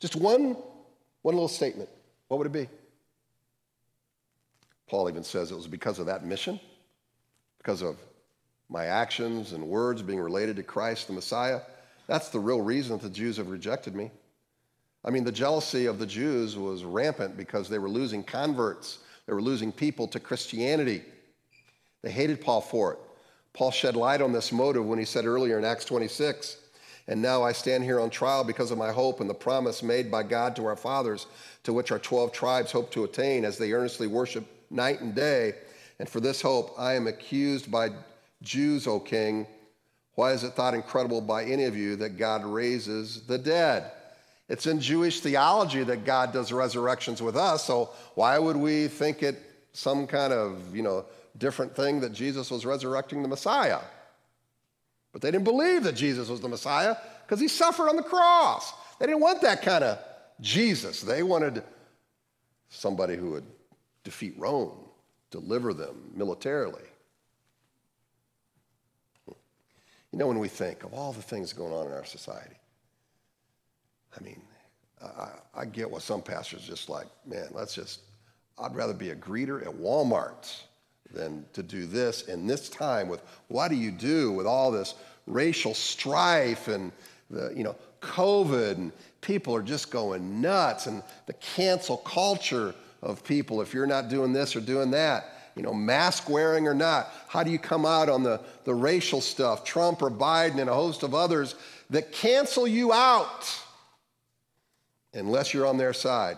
Just 0.00 0.16
one, 0.16 0.56
one 1.22 1.34
little 1.34 1.48
statement. 1.48 1.88
What 2.28 2.38
would 2.38 2.46
it 2.46 2.52
be? 2.52 2.68
Paul 4.88 5.08
even 5.08 5.24
says 5.24 5.50
it 5.50 5.56
was 5.56 5.66
because 5.66 5.98
of 5.98 6.06
that 6.06 6.24
mission, 6.24 6.58
because 7.58 7.82
of 7.82 7.96
my 8.70 8.86
actions 8.86 9.52
and 9.52 9.64
words 9.64 10.02
being 10.02 10.20
related 10.20 10.56
to 10.56 10.62
Christ 10.62 11.06
the 11.06 11.12
Messiah. 11.12 11.60
That's 12.06 12.28
the 12.28 12.38
real 12.38 12.60
reason 12.60 12.96
that 12.96 13.02
the 13.02 13.10
Jews 13.10 13.36
have 13.36 13.48
rejected 13.48 13.94
me. 13.94 14.10
I 15.04 15.10
mean, 15.10 15.24
the 15.24 15.32
jealousy 15.32 15.86
of 15.86 15.98
the 15.98 16.06
Jews 16.06 16.56
was 16.56 16.84
rampant 16.84 17.36
because 17.36 17.68
they 17.68 17.78
were 17.78 17.88
losing 17.88 18.22
converts, 18.22 18.98
they 19.26 19.32
were 19.32 19.42
losing 19.42 19.72
people 19.72 20.08
to 20.08 20.20
Christianity. 20.20 21.02
They 22.02 22.10
hated 22.10 22.40
Paul 22.40 22.60
for 22.60 22.92
it. 22.92 22.98
Paul 23.52 23.70
shed 23.70 23.96
light 23.96 24.20
on 24.20 24.32
this 24.32 24.52
motive 24.52 24.86
when 24.86 24.98
he 24.98 25.04
said 25.04 25.24
earlier 25.24 25.58
in 25.58 25.64
Acts 25.64 25.84
26, 25.84 26.56
and 27.08 27.22
now 27.22 27.42
I 27.42 27.52
stand 27.52 27.84
here 27.84 28.00
on 28.00 28.10
trial 28.10 28.44
because 28.44 28.70
of 28.70 28.78
my 28.78 28.92
hope 28.92 29.20
and 29.20 29.28
the 29.28 29.34
promise 29.34 29.82
made 29.82 30.10
by 30.10 30.22
God 30.22 30.54
to 30.56 30.66
our 30.66 30.76
fathers, 30.76 31.26
to 31.64 31.72
which 31.72 31.90
our 31.90 31.98
12 31.98 32.32
tribes 32.32 32.70
hope 32.70 32.90
to 32.92 33.04
attain 33.04 33.44
as 33.44 33.58
they 33.58 33.72
earnestly 33.72 34.06
worship 34.06 34.46
night 34.70 35.00
and 35.00 35.14
day. 35.14 35.54
And 35.98 36.08
for 36.08 36.20
this 36.20 36.42
hope, 36.42 36.74
I 36.78 36.94
am 36.94 37.06
accused 37.06 37.70
by 37.70 37.90
Jews, 38.42 38.86
O 38.86 39.00
king. 39.00 39.46
Why 40.14 40.32
is 40.32 40.44
it 40.44 40.52
thought 40.52 40.74
incredible 40.74 41.20
by 41.20 41.44
any 41.44 41.64
of 41.64 41.76
you 41.76 41.96
that 41.96 42.18
God 42.18 42.44
raises 42.44 43.22
the 43.22 43.38
dead? 43.38 43.90
It's 44.48 44.66
in 44.66 44.80
Jewish 44.80 45.20
theology 45.20 45.84
that 45.84 46.04
God 46.04 46.32
does 46.32 46.52
resurrections 46.52 47.20
with 47.20 47.36
us, 47.36 47.64
so 47.64 47.90
why 48.14 48.38
would 48.38 48.56
we 48.56 48.88
think 48.88 49.22
it 49.22 49.40
some 49.72 50.06
kind 50.06 50.32
of, 50.32 50.74
you 50.74 50.82
know, 50.82 51.04
different 51.38 51.74
thing 51.74 52.00
that 52.00 52.12
Jesus 52.12 52.50
was 52.50 52.66
resurrecting 52.66 53.22
the 53.22 53.28
Messiah? 53.28 53.80
But 55.12 55.22
they 55.22 55.30
didn't 55.30 55.44
believe 55.44 55.84
that 55.84 55.94
Jesus 55.94 56.28
was 56.28 56.40
the 56.40 56.48
Messiah 56.48 56.96
because 57.26 57.40
he 57.40 57.48
suffered 57.48 57.88
on 57.88 57.96
the 57.96 58.02
cross. 58.02 58.72
They 58.98 59.06
didn't 59.06 59.20
want 59.20 59.40
that 59.42 59.62
kind 59.62 59.84
of 59.84 59.98
Jesus. 60.40 61.00
They 61.00 61.22
wanted 61.22 61.62
somebody 62.68 63.16
who 63.16 63.30
would 63.30 63.46
defeat 64.04 64.34
Rome, 64.36 64.76
deliver 65.30 65.72
them 65.72 66.12
militarily. 66.14 66.82
You 69.26 70.18
know, 70.18 70.26
when 70.26 70.38
we 70.38 70.48
think 70.48 70.84
of 70.84 70.94
all 70.94 71.12
the 71.12 71.22
things 71.22 71.52
going 71.52 71.72
on 71.72 71.86
in 71.86 71.92
our 71.92 72.04
society, 72.04 72.56
I 74.18 74.22
mean, 74.22 74.40
I, 75.02 75.28
I 75.54 75.64
get 75.64 75.90
what 75.90 76.02
some 76.02 76.22
pastors 76.22 76.66
just 76.66 76.88
like, 76.88 77.06
man, 77.26 77.48
let's 77.52 77.74
just, 77.74 78.00
I'd 78.58 78.74
rather 78.74 78.94
be 78.94 79.10
a 79.10 79.16
greeter 79.16 79.62
at 79.62 79.72
Walmart 79.72 80.62
than 81.12 81.44
to 81.52 81.62
do 81.62 81.86
this 81.86 82.22
in 82.22 82.46
this 82.46 82.68
time 82.68 83.08
with 83.08 83.22
what 83.48 83.68
do 83.68 83.76
you 83.76 83.90
do 83.90 84.32
with 84.32 84.46
all 84.46 84.70
this 84.70 84.94
racial 85.26 85.74
strife 85.74 86.68
and 86.68 86.92
the, 87.30 87.52
you 87.54 87.64
know, 87.64 87.76
COVID 88.00 88.76
and 88.76 88.92
people 89.20 89.54
are 89.54 89.62
just 89.62 89.90
going 89.90 90.40
nuts 90.40 90.86
and 90.86 91.02
the 91.26 91.32
cancel 91.34 91.96
culture 91.98 92.74
of 93.02 93.24
people 93.24 93.60
if 93.60 93.74
you're 93.74 93.86
not 93.86 94.08
doing 94.08 94.32
this 94.32 94.54
or 94.54 94.60
doing 94.60 94.90
that 94.92 95.34
you 95.58 95.64
know, 95.64 95.74
mask 95.74 96.30
wearing 96.30 96.68
or 96.68 96.72
not? 96.72 97.12
How 97.26 97.42
do 97.42 97.50
you 97.50 97.58
come 97.58 97.84
out 97.84 98.08
on 98.08 98.22
the, 98.22 98.40
the 98.62 98.72
racial 98.72 99.20
stuff, 99.20 99.64
Trump 99.64 100.00
or 100.02 100.10
Biden 100.10 100.60
and 100.60 100.70
a 100.70 100.74
host 100.74 101.02
of 101.02 101.16
others 101.16 101.56
that 101.90 102.12
cancel 102.12 102.66
you 102.66 102.92
out 102.92 103.60
unless 105.12 105.52
you're 105.52 105.66
on 105.66 105.76
their 105.76 105.92
side? 105.92 106.36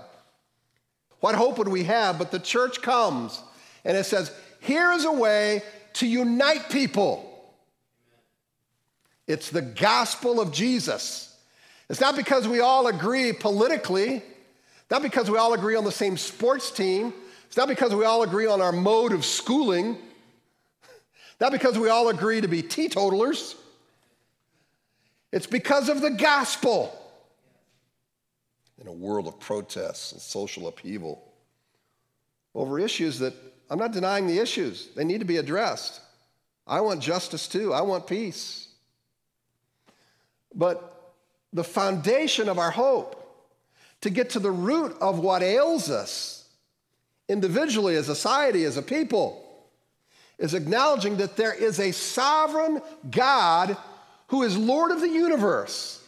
What 1.20 1.34
hope 1.34 1.58
would 1.58 1.68
we 1.68 1.84
have? 1.84 2.18
But 2.18 2.30
the 2.30 2.38
church 2.38 2.80
comes 2.80 3.42
and 3.84 3.94
it 3.94 4.04
says, 4.04 4.34
here 4.60 4.92
is 4.92 5.04
a 5.04 5.12
way 5.12 5.62
to 5.94 6.06
unite 6.06 6.70
people. 6.70 7.26
It's 9.26 9.50
the 9.50 9.62
gospel 9.62 10.40
of 10.40 10.52
Jesus. 10.52 11.36
It's 11.88 12.00
not 12.00 12.16
because 12.16 12.46
we 12.46 12.60
all 12.60 12.86
agree 12.86 13.32
politically, 13.32 14.22
not 14.90 15.02
because 15.02 15.30
we 15.30 15.38
all 15.38 15.54
agree 15.54 15.76
on 15.76 15.84
the 15.84 15.92
same 15.92 16.16
sports 16.16 16.70
team, 16.70 17.12
it's 17.46 17.56
not 17.56 17.66
because 17.66 17.92
we 17.92 18.04
all 18.04 18.22
agree 18.22 18.46
on 18.46 18.60
our 18.60 18.70
mode 18.70 19.12
of 19.12 19.24
schooling, 19.24 19.98
not 21.40 21.50
because 21.50 21.76
we 21.76 21.88
all 21.88 22.08
agree 22.08 22.40
to 22.40 22.46
be 22.46 22.62
teetotalers. 22.62 23.56
It's 25.32 25.48
because 25.48 25.88
of 25.88 26.00
the 26.00 26.10
gospel. 26.10 26.96
In 28.80 28.86
a 28.86 28.92
world 28.92 29.26
of 29.26 29.38
protests 29.40 30.12
and 30.12 30.20
social 30.20 30.68
upheaval 30.68 31.22
over 32.54 32.78
issues 32.78 33.18
that 33.18 33.34
I'm 33.70 33.78
not 33.78 33.92
denying 33.92 34.26
the 34.26 34.38
issues, 34.38 34.88
they 34.96 35.04
need 35.04 35.20
to 35.20 35.26
be 35.26 35.36
addressed. 35.36 36.00
I 36.66 36.80
want 36.80 37.00
justice 37.00 37.48
too, 37.48 37.72
I 37.72 37.82
want 37.82 38.06
peace. 38.06 38.68
But 40.54 41.14
the 41.52 41.64
foundation 41.64 42.48
of 42.48 42.58
our 42.58 42.70
hope 42.70 43.16
to 44.02 44.10
get 44.10 44.30
to 44.30 44.38
the 44.40 44.50
root 44.50 44.96
of 45.00 45.18
what 45.20 45.42
ails 45.42 45.90
us 45.90 46.48
individually, 47.28 47.94
as 47.94 48.08
a 48.08 48.14
society, 48.14 48.64
as 48.64 48.76
a 48.76 48.82
people, 48.82 49.46
is 50.38 50.54
acknowledging 50.54 51.18
that 51.18 51.36
there 51.36 51.54
is 51.54 51.78
a 51.78 51.92
sovereign 51.92 52.82
God 53.08 53.76
who 54.28 54.42
is 54.42 54.56
Lord 54.56 54.90
of 54.90 55.00
the 55.00 55.08
universe. 55.08 56.02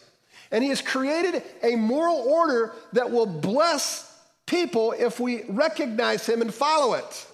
And 0.51 0.63
he 0.63 0.69
has 0.69 0.81
created 0.81 1.41
a 1.61 1.75
moral 1.75 2.17
order 2.17 2.73
that 2.93 3.09
will 3.09 3.25
bless 3.25 4.09
people 4.45 4.91
if 4.91 5.19
we 5.19 5.43
recognize 5.43 6.25
him 6.25 6.41
and 6.41 6.53
follow 6.53 6.93
it. 6.95 7.27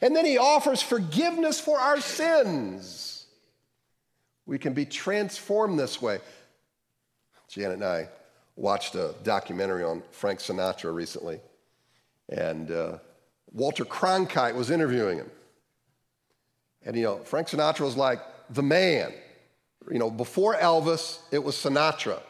And 0.00 0.16
then 0.16 0.24
he 0.24 0.38
offers 0.38 0.80
forgiveness 0.80 1.60
for 1.60 1.78
our 1.78 2.00
sins. 2.00 3.26
We 4.46 4.58
can 4.58 4.72
be 4.72 4.86
transformed 4.86 5.78
this 5.78 6.00
way. 6.00 6.20
Janet 7.48 7.74
and 7.74 7.84
I 7.84 8.08
watched 8.56 8.94
a 8.94 9.14
documentary 9.22 9.84
on 9.84 10.02
Frank 10.10 10.38
Sinatra 10.38 10.94
recently, 10.94 11.40
and 12.28 12.70
uh, 12.70 12.98
Walter 13.52 13.84
Cronkite 13.84 14.54
was 14.54 14.70
interviewing 14.70 15.18
him. 15.18 15.30
And, 16.84 16.96
you 16.96 17.02
know, 17.02 17.18
Frank 17.18 17.48
Sinatra 17.48 17.80
was 17.80 17.96
like 17.96 18.20
the 18.50 18.62
man. 18.62 19.12
You 19.90 19.98
know, 19.98 20.10
before 20.10 20.54
Elvis, 20.54 21.18
it 21.30 21.42
was 21.42 21.56
Sinatra. 21.56 22.20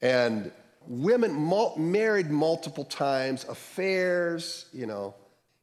And 0.00 0.50
women 0.86 1.50
married 1.76 2.30
multiple 2.30 2.84
times, 2.84 3.44
affairs, 3.44 4.66
you 4.72 4.86
know. 4.86 5.14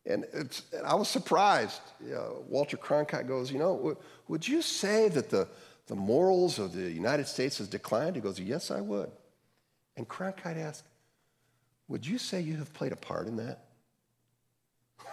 And, 0.06 0.26
and 0.34 0.64
I 0.86 0.94
was 0.96 1.08
surprised. 1.10 1.82
Walter 2.48 2.78
Cronkite 2.78 3.28
goes, 3.28 3.52
You 3.52 3.60
know, 3.60 3.76
w- 3.76 3.98
would 4.28 4.48
you 4.48 4.62
say 4.62 5.10
that 5.10 5.30
the, 5.30 5.48
the 5.88 5.96
morals 5.96 6.60
of 6.60 6.74
the 6.74 6.92
United 6.92 7.28
States 7.28 7.58
has 7.58 7.68
declined? 7.68 8.16
He 8.16 8.22
goes, 8.22 8.40
Yes, 8.40 8.70
I 8.70 8.82
would. 8.82 9.12
And 9.98 10.08
Cronkite 10.08 10.58
asked, 10.58 10.84
Would 11.88 12.06
you 12.06 12.20
say 12.20 12.42
you 12.42 12.58
have 12.58 12.72
played 12.74 12.92
a 12.92 12.96
part 12.98 13.28
in 13.28 13.38
that? 13.38 13.66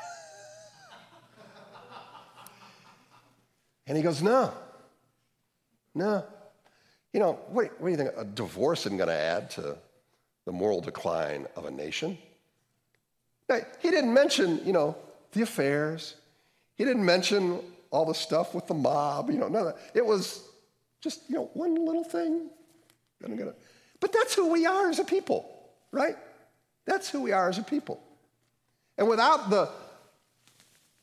and 3.86 3.96
he 3.96 4.02
goes, 4.02 4.22
No. 4.22 4.52
No. 5.94 6.24
You 7.12 7.20
know, 7.20 7.38
what, 7.48 7.80
what 7.80 7.88
do 7.88 7.90
you 7.90 7.96
think? 7.96 8.10
A 8.16 8.24
divorce 8.24 8.86
isn't 8.86 8.98
going 8.98 9.08
to 9.08 9.14
add 9.14 9.50
to 9.52 9.76
the 10.44 10.52
moral 10.52 10.80
decline 10.80 11.46
of 11.56 11.66
a 11.66 11.70
nation. 11.70 12.18
He 13.80 13.90
didn't 13.90 14.12
mention, 14.12 14.64
you 14.64 14.72
know, 14.72 14.96
the 15.32 15.42
affairs. 15.42 16.16
He 16.76 16.84
didn't 16.84 17.04
mention 17.04 17.60
all 17.90 18.06
the 18.06 18.14
stuff 18.14 18.54
with 18.54 18.66
the 18.66 18.74
mob, 18.74 19.30
you 19.30 19.38
know, 19.38 19.48
none 19.48 19.66
of 19.66 19.74
that. 19.74 19.78
It 19.94 20.04
was 20.04 20.42
just, 21.00 21.28
you 21.28 21.36
know, 21.36 21.50
one 21.54 21.74
little 21.74 22.04
thing. 22.04 22.48
But 24.00 24.12
that's 24.12 24.34
who 24.34 24.48
we 24.48 24.66
are 24.66 24.88
as 24.88 24.98
a 24.98 25.04
people, 25.04 25.48
right? 25.90 26.16
That's 26.86 27.08
who 27.08 27.22
we 27.22 27.32
are 27.32 27.48
as 27.48 27.58
a 27.58 27.62
people. 27.62 28.02
And 28.98 29.08
without 29.08 29.50
the 29.50 29.68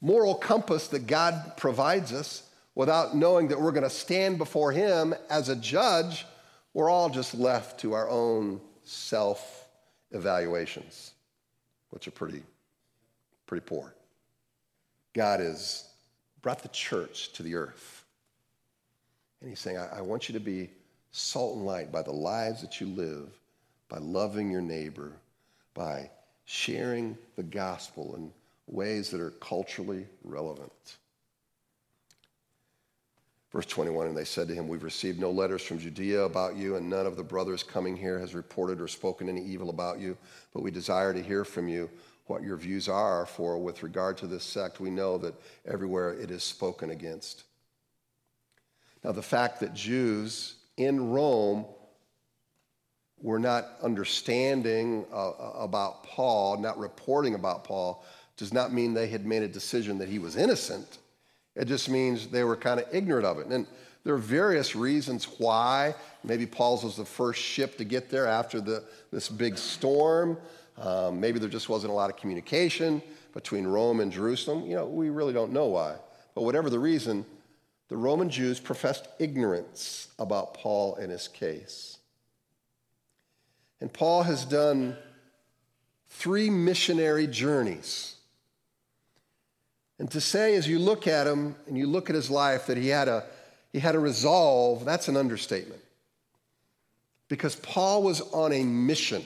moral 0.01 0.35
compass 0.35 0.88
that 0.89 1.07
God 1.07 1.53
provides 1.57 2.12
us, 2.12 2.43
without 2.75 3.15
knowing 3.15 3.49
that 3.49 3.59
we're 3.59 3.71
going 3.71 3.83
to 3.83 3.89
stand 3.89 4.38
before 4.38 4.71
Him 4.71 5.13
as 5.29 5.49
a 5.49 5.55
judge, 5.55 6.25
we're 6.73 6.89
all 6.89 7.09
just 7.09 7.33
left 7.33 7.79
to 7.81 7.93
our 7.93 8.09
own 8.09 8.62
self 8.83 9.67
evaluations, 10.12 11.13
which 11.89 12.08
are 12.08 12.12
pretty, 12.12 12.43
pretty 13.47 13.65
poor. 13.65 13.93
God 15.13 15.39
has 15.39 15.88
brought 16.41 16.62
the 16.62 16.69
church 16.69 17.34
to 17.34 17.43
the 17.43 17.56
earth. 17.56 18.06
And 19.41 19.49
He's 19.49 19.60
saying, 19.60 19.78
I, 19.78 19.97
I 19.97 20.02
want 20.02 20.30
you 20.30 20.34
to 20.34 20.39
be 20.39 20.69
salt 21.12 21.56
and 21.56 21.65
light 21.65 21.91
by 21.91 22.02
the 22.02 22.12
lives 22.12 22.62
that 22.62 22.80
you 22.80 22.88
live, 22.88 23.28
by 23.89 23.97
loving 23.97 24.52
your 24.52 24.62
neighbor, 24.62 25.13
by 25.73 26.10
sharing 26.45 27.17
the 27.36 27.43
gospel 27.43 28.15
in 28.15 28.32
ways 28.67 29.10
that 29.10 29.21
are 29.21 29.32
culturally 29.32 30.06
relevant. 30.23 30.97
Verse 33.51 33.65
21 33.65 34.07
And 34.07 34.17
they 34.17 34.25
said 34.25 34.47
to 34.47 34.53
him, 34.53 34.67
We've 34.67 34.83
received 34.83 35.19
no 35.19 35.31
letters 35.31 35.63
from 35.63 35.79
Judea 35.79 36.23
about 36.23 36.55
you, 36.55 36.75
and 36.75 36.89
none 36.89 37.05
of 37.05 37.17
the 37.17 37.23
brothers 37.23 37.63
coming 37.63 37.97
here 37.97 38.19
has 38.19 38.35
reported 38.35 38.79
or 38.79 38.88
spoken 38.88 39.27
any 39.27 39.43
evil 39.43 39.69
about 39.69 39.99
you. 39.99 40.17
But 40.53 40.62
we 40.62 40.71
desire 40.71 41.13
to 41.13 41.21
hear 41.21 41.43
from 41.43 41.67
you 41.67 41.89
what 42.27 42.43
your 42.43 42.57
views 42.57 42.88
are, 42.88 43.25
for 43.25 43.57
with 43.57 43.81
regard 43.81 44.17
to 44.17 44.27
this 44.27 44.43
sect, 44.43 44.79
we 44.79 44.91
know 44.91 45.17
that 45.17 45.33
everywhere 45.65 46.13
it 46.13 46.29
is 46.29 46.43
spoken 46.43 46.91
against. 46.91 47.43
Now, 49.03 49.13
the 49.13 49.23
fact 49.23 49.59
that 49.62 49.73
Jews 49.73 50.55
in 50.77 51.09
Rome 51.09 51.65
were 53.21 53.39
not 53.39 53.65
understanding 53.81 55.05
uh, 55.12 55.31
about 55.55 56.03
Paul, 56.03 56.57
not 56.59 56.77
reporting 56.77 57.33
about 57.33 57.63
Paul, 57.63 58.03
does 58.38 58.53
not 58.53 58.71
mean 58.71 58.93
they 58.93 59.07
had 59.07 59.25
made 59.25 59.41
a 59.41 59.47
decision 59.47 59.97
that 59.97 60.07
he 60.07 60.19
was 60.19 60.35
innocent. 60.35 60.99
It 61.60 61.67
just 61.67 61.89
means 61.89 62.28
they 62.28 62.45
were 62.45 62.56
kind 62.56 62.80
of 62.80 62.88
ignorant 62.93 63.26
of 63.26 63.38
it. 63.39 63.48
And 63.48 63.67
there 64.06 64.13
are 64.13 64.17
various 64.17 64.78
reasons 64.78 65.26
why. 65.39 65.93
Maybe 66.24 66.45
Paul's 66.45 66.86
was 66.86 66.95
the 66.95 67.04
first 67.04 67.41
ship 67.41 67.78
to 67.78 67.84
get 67.84 68.10
there 68.10 68.26
after 68.26 68.62
the, 68.62 68.86
this 69.12 69.28
big 69.28 69.58
storm. 69.58 70.38
Um, 70.78 71.19
maybe 71.19 71.38
there 71.38 71.50
just 71.50 71.67
wasn't 71.67 71.91
a 71.91 71.93
lot 71.93 72.10
of 72.10 72.15
communication 72.15 73.02
between 73.34 73.67
Rome 73.67 74.00
and 74.00 74.10
Jerusalem. 74.10 74.65
You 74.65 74.78
know, 74.78 74.86
we 74.86 75.10
really 75.10 75.34
don't 75.34 75.52
know 75.52 75.65
why. 75.65 75.95
But 76.34 76.43
whatever 76.43 76.69
the 76.69 76.80
reason, 76.80 77.26
the 77.89 77.98
Roman 77.98 78.30
Jews 78.30 78.62
professed 78.62 79.10
ignorance 79.19 80.08
about 80.17 80.54
Paul 80.54 80.95
and 80.95 81.12
his 81.12 81.28
case. 81.28 81.98
And 83.82 83.91
Paul 83.91 84.24
has 84.24 84.45
done 84.45 84.95
three 86.08 86.50
missionary 86.50 87.28
journeys. 87.28 88.15
And 89.99 90.09
to 90.12 90.21
say, 90.21 90.55
as 90.55 90.67
you 90.67 90.79
look 90.79 91.07
at 91.07 91.27
him 91.27 91.55
and 91.67 91.77
you 91.77 91.85
look 91.85 92.09
at 92.09 92.15
his 92.15 92.29
life, 92.29 92.67
that 92.67 92.77
he 92.77 92.88
had 92.88 93.09
a, 93.09 93.25
he 93.73 93.79
had 93.79 93.95
a 93.95 93.99
resolve, 93.99 94.85
that's 94.85 95.09
an 95.09 95.17
understatement. 95.17 95.81
Because 97.27 97.57
Paul 97.57 98.01
was 98.01 98.21
on 98.21 98.53
a 98.53 98.63
mission, 98.63 99.23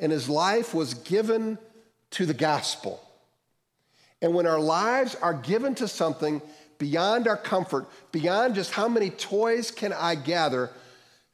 and 0.00 0.10
his 0.10 0.28
life 0.28 0.74
was 0.74 0.94
given 0.94 1.58
to 2.12 2.26
the 2.26 2.34
gospel. 2.34 3.00
And 4.22 4.34
when 4.34 4.46
our 4.46 4.58
lives 4.58 5.14
are 5.16 5.34
given 5.34 5.74
to 5.76 5.86
something 5.86 6.40
beyond 6.78 7.28
our 7.28 7.36
comfort, 7.36 7.86
beyond 8.10 8.54
just 8.54 8.72
how 8.72 8.88
many 8.88 9.10
toys 9.10 9.70
can 9.70 9.92
I 9.92 10.14
gather, 10.14 10.70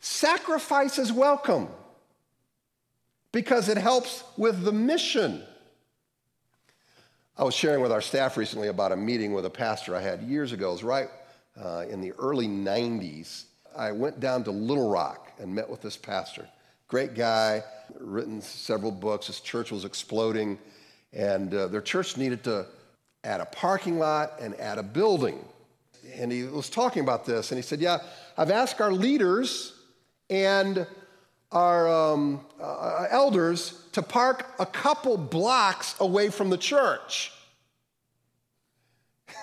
sacrifice 0.01 0.99
is 0.99 1.13
welcome 1.13 1.69
because 3.33 3.69
it 3.69 3.79
helps 3.79 4.25
with 4.37 4.63
the 4.63 4.73
mission. 4.73 5.43
I 7.41 7.43
was 7.43 7.55
sharing 7.55 7.81
with 7.81 7.91
our 7.91 8.03
staff 8.03 8.37
recently 8.37 8.69
about 8.69 8.93
a 8.93 8.97
meeting 8.97 9.33
with 9.33 9.47
a 9.47 9.51
pastor 9.51 9.97
I 9.97 10.03
had 10.03 10.21
years 10.21 10.53
ago. 10.53 10.69
It 10.69 10.73
was 10.73 10.85
right 10.85 11.09
uh, 11.59 11.87
in 11.89 12.03
the 12.03 12.13
early 12.19 12.47
90s. 12.47 13.45
I 13.75 13.93
went 13.93 14.21
down 14.21 14.45
to 14.45 14.51
Little 14.51 14.91
Rock 14.91 15.33
and 15.39 15.55
met 15.55 15.67
with 15.67 15.81
this 15.81 15.97
pastor. 15.97 16.47
Great 16.87 17.15
guy, 17.15 17.65
written 17.99 18.43
several 18.43 18.91
books. 18.91 19.29
His 19.29 19.41
church 19.41 19.73
was 19.73 19.87
exploding, 19.87 20.59
and 21.15 21.55
uh, 21.55 21.69
their 21.69 21.81
church 21.81 22.19
needed 22.19 22.45
to 22.45 22.67
add 23.25 23.41
a 23.41 23.47
parking 23.47 23.99
lot 23.99 24.35
and 24.39 24.55
add 24.61 24.77
a 24.77 24.83
building. 24.83 25.43
And 26.13 26.31
he 26.31 26.43
was 26.43 26.69
talking 26.69 27.03
about 27.03 27.25
this, 27.25 27.53
and 27.53 27.57
he 27.59 27.63
said, 27.63 27.81
Yeah, 27.81 28.01
I've 28.37 28.51
asked 28.51 28.83
our 28.83 28.93
leaders 28.93 29.73
and 30.29 30.87
our 31.53 31.89
um, 31.89 32.41
uh, 32.61 33.07
elders 33.11 33.83
to 33.93 34.03
park 34.03 34.47
a 34.59 34.67
couple 34.67 35.17
blocks 35.17 35.95
away 35.99 36.31
from 36.31 36.51
the 36.51 36.59
church. 36.59 37.33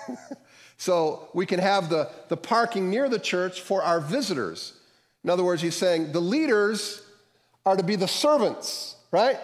so 0.78 1.28
we 1.34 1.44
can 1.44 1.60
have 1.60 1.88
the, 1.90 2.10
the 2.28 2.36
parking 2.36 2.88
near 2.88 3.08
the 3.08 3.18
church 3.18 3.60
for 3.60 3.82
our 3.82 4.00
visitors. 4.00 4.72
In 5.24 5.30
other 5.30 5.44
words, 5.44 5.60
he's 5.60 5.76
saying 5.76 6.12
the 6.12 6.20
leaders 6.20 7.02
are 7.66 7.76
to 7.76 7.82
be 7.82 7.96
the 7.96 8.08
servants, 8.08 8.96
right? 9.10 9.38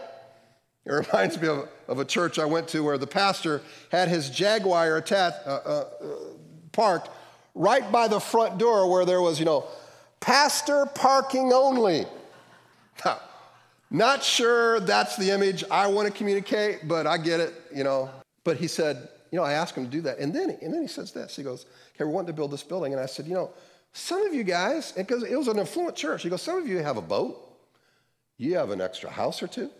It 0.87 0.92
reminds 0.92 1.40
me 1.40 1.48
of, 1.48 1.68
of 1.88 1.98
a 1.98 2.05
church 2.05 2.38
I 2.38 2.44
went 2.44 2.68
to 2.68 2.83
where 2.83 2.98
the 2.98 3.07
pastor 3.07 3.62
had 3.90 4.09
his 4.09 4.31
Jaguar 4.31 4.96
attached, 4.96 5.46
uh, 5.46 5.50
uh, 5.50 5.85
parked 6.72 7.11
right 7.55 7.90
by 7.90 8.09
the 8.09 8.20
front 8.20 8.59
door 8.59 8.90
where 8.90 9.05
there 9.05 9.20
was, 9.20 9.38
you 9.38 9.44
know, 9.44 9.66
pastor 10.20 10.87
parking 10.87 11.53
only. 11.53 12.07
Now, 13.04 13.18
not 13.90 14.24
sure 14.24 14.80
that's 14.80 15.16
the 15.16 15.30
image 15.30 15.62
I 15.70 15.87
want 15.87 16.09
to 16.09 16.12
communicate, 16.12 16.88
but 16.88 17.07
I 17.07 17.16
get 17.16 17.40
it, 17.40 17.54
you 17.72 17.85
know. 17.85 18.11
But 18.42 18.57
he 18.57 18.66
said, 18.66 19.09
you 19.30 19.38
know, 19.38 19.44
I 19.44 19.52
asked 19.52 19.76
him 19.76 19.85
to 19.85 19.90
do 19.90 20.00
that. 20.02 20.18
And 20.18 20.35
then, 20.35 20.59
and 20.62 20.72
then 20.72 20.83
he 20.83 20.88
says 20.88 21.12
this. 21.12 21.37
He 21.37 21.42
goes, 21.42 21.66
okay, 21.94 22.04
we're 22.04 22.11
wanting 22.11 22.28
to 22.28 22.33
build 22.33 22.50
this 22.50 22.62
building. 22.62 22.92
And 22.92 23.00
I 23.00 23.07
said, 23.07 23.26
you 23.26 23.35
know, 23.35 23.50
some 23.92 24.26
of 24.26 24.35
you 24.35 24.42
guys, 24.42 24.92
because 24.92 25.22
it 25.22 25.37
was 25.37 25.48
an 25.48 25.59
affluent 25.59 25.96
church, 25.96 26.22
he 26.22 26.28
goes, 26.28 26.42
some 26.42 26.59
of 26.59 26.66
you 26.66 26.78
have 26.78 26.96
a 26.96 27.02
boat. 27.02 27.40
You 28.37 28.57
have 28.57 28.70
an 28.70 28.80
extra 28.80 29.11
house 29.11 29.42
or 29.42 29.46
two. 29.46 29.70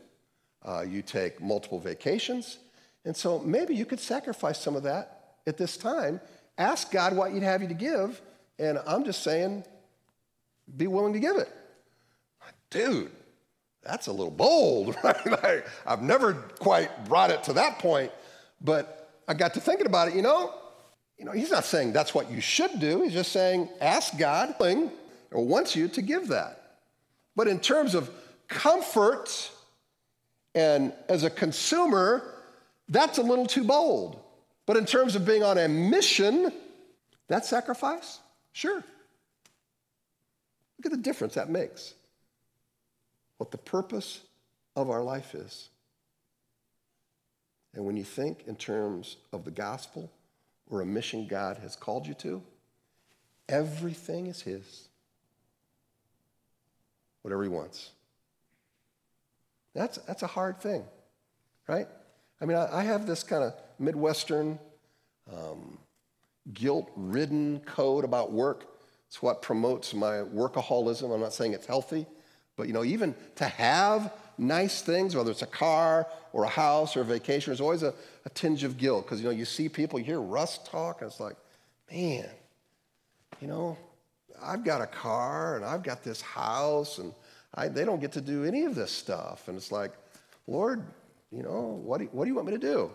Uh, 0.65 0.85
you 0.89 1.03
take 1.03 1.41
multiple 1.41 1.81
vacations. 1.81 2.59
And 3.05 3.17
so 3.17 3.41
maybe 3.41 3.75
you 3.75 3.85
could 3.85 4.01
sacrifice 4.01 4.61
some 4.61 4.77
of 4.77 4.85
that 4.85 5.35
at 5.47 5.59
this 5.59 5.77
time. 5.77 6.21
Ask 6.57 6.93
God 6.93 7.17
what 7.17 7.33
you'd 7.33 7.43
have 7.43 7.63
you 7.63 7.69
to 7.69 7.75
give. 7.75 8.21
And 8.61 8.79
I'm 8.87 9.05
just 9.05 9.25
saying, 9.25 9.65
be 10.77 10.87
willing 10.87 11.13
to 11.15 11.19
give 11.19 11.37
it 11.37 11.49
dude, 12.75 13.11
that's 13.83 14.09
a 14.09 14.13
little 14.13 14.31
bold, 14.31 14.97
right? 15.05 15.63
I've 15.87 16.03
never 16.03 16.35
quite 16.59 17.07
brought 17.07 17.31
it 17.31 17.45
to 17.45 17.55
that 17.55 17.79
point, 17.79 18.11
but 18.61 19.13
I 19.29 19.35
got 19.35 19.55
to 19.55 19.61
thinking 19.61 19.87
about 19.87 20.09
it, 20.09 20.15
you 20.15 20.23
know, 20.23 20.53
you 21.19 21.25
know, 21.25 21.33
he's 21.33 21.53
not 21.53 21.65
saying 21.65 21.93
that's 21.93 22.13
what 22.13 22.31
you 22.31 22.41
should 22.41 22.81
do. 22.81 23.03
He's 23.03 23.13
just 23.13 23.31
saying 23.31 23.69
ask 23.81 24.19
God 24.19 24.57
or 25.31 25.45
wants 25.45 25.77
you 25.77 25.87
to 25.89 26.03
give 26.03 26.29
that. 26.29 26.79
But 27.37 27.47
in 27.47 27.61
terms 27.61 27.95
of 27.95 28.11
comfort 28.49 29.51
and 30.57 30.93
as 31.09 31.23
a 31.23 31.31
consumer, 31.31 32.35
that's 32.89 33.19
a 33.19 33.23
little 33.23 33.47
too 33.47 33.63
bold. 33.65 34.21
But 34.67 34.77
in 34.77 34.87
terms 34.87 35.15
of 35.15 35.25
being 35.25 35.45
on 35.45 35.57
a 35.57 35.69
mission, 35.69 36.53
that 37.29 37.45
sacrifice, 37.45 38.19
sure. 38.53 38.83
Look 40.79 40.87
at 40.87 40.91
the 40.91 40.99
difference 40.99 41.35
that 41.35 41.49
makes. 41.49 41.95
What 43.39 43.51
the 43.51 43.59
purpose 43.59 44.23
of 44.77 44.91
our 44.91 45.03
life 45.03 45.35
is. 45.35 45.69
And 47.75 47.85
when 47.85 47.97
you 47.97 48.05
think 48.05 48.45
in 48.47 48.57
terms 48.57 49.17
of 49.33 49.45
the 49.45 49.51
gospel 49.51 50.11
or 50.69 50.81
a 50.81 50.87
mission 50.87 51.27
God 51.27 51.59
has 51.59 51.77
called 51.77 52.07
you 52.07 52.15
to, 52.15 52.43
everything 53.49 54.27
is 54.29 54.43
His. 54.43 54.89
Whatever 57.23 57.43
He 57.43 57.49
wants. 57.49 57.91
That's, 59.75 59.99
that's 59.99 60.23
a 60.23 60.29
hard 60.29 60.61
thing, 60.61 60.85
right? 61.67 61.89
I 62.41 62.45
mean, 62.45 62.57
I, 62.57 62.79
I 62.79 62.83
have 62.85 63.07
this 63.07 63.25
kind 63.25 63.43
of 63.43 63.55
Midwestern, 63.79 64.59
um, 65.33 65.79
guilt 66.53 66.91
ridden 66.95 67.61
code 67.61 68.05
about 68.05 68.31
work. 68.31 68.67
It's 69.09 69.21
what 69.21 69.43
promotes 69.43 69.95
my 69.95 70.17
workaholism. 70.17 71.13
I'm 71.13 71.21
not 71.21 71.33
saying 71.33 71.55
it's 71.55 71.67
healthy, 71.67 72.07
but 72.57 72.67
you 72.67 72.73
know, 72.73 72.85
even 72.85 73.15
to 73.37 73.47
have 73.47 74.13
nice 74.39 74.83
things, 74.83 75.15
whether 75.15 75.31
it's 75.31 75.43
a 75.43 75.47
car 75.47 76.07
or 76.33 76.45
a 76.45 76.49
house 76.49 76.97
or 76.97 77.01
a 77.01 77.05
vacation, 77.05 77.51
there's 77.51 77.61
always 77.61 77.83
a, 77.83 77.95
a 78.25 78.31
tinge 78.31 78.65
of 78.65 78.77
guilt 78.77 79.05
because 79.05 79.21
you 79.21 79.27
know 79.27 79.33
you 79.33 79.45
see 79.45 79.69
people, 79.69 79.99
you 79.99 80.05
hear 80.05 80.21
Russ 80.21 80.59
talk, 80.65 81.01
and 81.01 81.11
it's 81.11 81.21
like, 81.21 81.37
man, 81.91 82.29
you 83.41 83.49
know, 83.49 83.77
I've 84.43 84.65
got 84.65 84.81
a 84.81 84.87
car 84.87 85.57
and 85.57 85.65
I've 85.65 85.83
got 85.83 86.03
this 86.03 86.21
house, 86.21 86.99
and 86.99 87.13
I, 87.55 87.69
they 87.69 87.85
don't 87.85 88.01
get 88.01 88.13
to 88.13 88.21
do 88.21 88.45
any 88.45 88.65
of 88.65 88.75
this 88.75 88.91
stuff, 88.91 89.49
and 89.49 89.57
it's 89.57 89.73
like, 89.73 89.93
Lord, 90.47 90.85
you 91.31 91.43
know, 91.43 91.81
what 91.83 91.99
do, 91.99 92.09
what 92.13 92.25
do 92.25 92.31
you 92.31 92.35
want 92.35 92.47
me 92.47 92.53
to 92.53 92.59
do? 92.59 92.91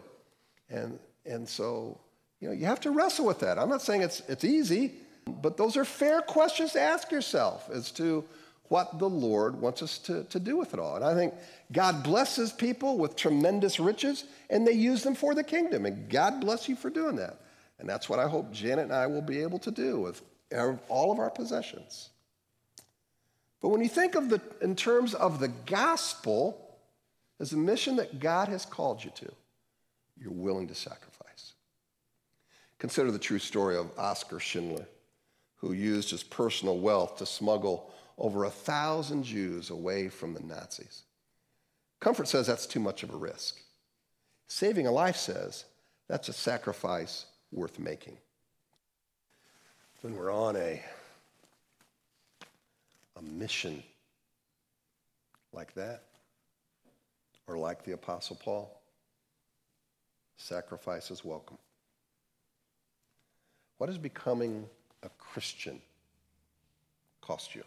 And 0.69 0.99
and 1.25 1.47
so, 1.47 1.99
you 2.39 2.47
know, 2.47 2.53
you 2.53 2.65
have 2.65 2.79
to 2.81 2.91
wrestle 2.91 3.25
with 3.25 3.39
that. 3.39 3.59
I'm 3.59 3.69
not 3.69 3.81
saying 3.81 4.01
it's 4.01 4.21
it's 4.27 4.43
easy, 4.43 4.93
but 5.25 5.57
those 5.57 5.75
are 5.77 5.85
fair 5.85 6.21
questions 6.21 6.73
to 6.73 6.81
ask 6.81 7.11
yourself 7.11 7.69
as 7.71 7.91
to 7.91 8.23
what 8.69 8.99
the 8.99 9.09
Lord 9.09 9.59
wants 9.59 9.81
us 9.81 9.97
to, 9.99 10.23
to 10.25 10.39
do 10.39 10.55
with 10.55 10.73
it 10.73 10.79
all. 10.79 10.95
And 10.95 11.03
I 11.03 11.13
think 11.15 11.33
God 11.71 12.03
blesses 12.03 12.51
people 12.53 12.97
with 12.97 13.15
tremendous 13.15 13.79
riches 13.79 14.25
and 14.49 14.65
they 14.65 14.73
use 14.73 15.03
them 15.03 15.15
for 15.15 15.35
the 15.35 15.43
kingdom. 15.43 15.85
And 15.85 16.09
God 16.09 16.39
bless 16.39 16.69
you 16.69 16.75
for 16.75 16.89
doing 16.89 17.15
that. 17.17 17.41
And 17.79 17.89
that's 17.89 18.07
what 18.07 18.19
I 18.19 18.27
hope 18.27 18.51
Janet 18.51 18.85
and 18.85 18.93
I 18.93 19.07
will 19.07 19.21
be 19.21 19.41
able 19.41 19.59
to 19.59 19.71
do 19.71 19.99
with 19.99 20.21
all 20.87 21.11
of 21.11 21.19
our 21.19 21.29
possessions. 21.29 22.09
But 23.61 23.69
when 23.69 23.81
you 23.81 23.89
think 23.89 24.15
of 24.15 24.29
the 24.29 24.41
in 24.61 24.75
terms 24.75 25.13
of 25.13 25.39
the 25.39 25.49
gospel 25.49 26.77
as 27.39 27.53
a 27.53 27.57
mission 27.57 27.97
that 27.97 28.19
God 28.19 28.47
has 28.49 28.65
called 28.65 29.03
you 29.03 29.11
to, 29.15 29.31
you're 30.17 30.31
willing 30.31 30.67
to 30.67 30.75
sacrifice. 30.75 31.53
Consider 32.77 33.11
the 33.11 33.19
true 33.19 33.39
story 33.39 33.77
of 33.77 33.91
Oskar 33.97 34.39
Schindler, 34.39 34.85
who 35.57 35.73
used 35.73 36.11
his 36.11 36.23
personal 36.23 36.79
wealth 36.79 37.17
to 37.17 37.25
smuggle 37.25 37.91
over 38.19 38.43
a 38.43 38.49
thousand 38.49 39.23
Jews 39.23 39.69
away 39.69 40.09
from 40.09 40.33
the 40.33 40.41
Nazis. 40.41 41.03
Comfort 42.01 42.27
says 42.27 42.45
that's 42.45 42.67
too 42.67 42.79
much 42.79 43.01
of 43.03 43.13
a 43.13 43.17
risk. 43.17 43.59
Saving 44.47 44.87
a 44.87 44.91
life 44.91 45.15
says 45.15 45.65
that's 46.07 46.27
a 46.27 46.33
sacrifice 46.33 47.25
worth 47.51 47.79
making. 47.79 48.17
When 50.01 50.15
we're 50.15 50.31
on 50.31 50.55
a, 50.55 50.81
a 53.15 53.21
mission 53.21 53.83
like 55.53 55.73
that, 55.75 56.03
or 57.47 57.57
like 57.57 57.83
the 57.83 57.93
Apostle 57.93 58.37
Paul, 58.43 58.81
sacrifice 60.37 61.09
is 61.09 61.25
welcome. 61.25 61.57
What 63.77 63.87
does 63.87 63.97
becoming 63.97 64.65
a 65.03 65.09
Christian 65.17 65.81
cost 67.21 67.55
you? 67.55 67.63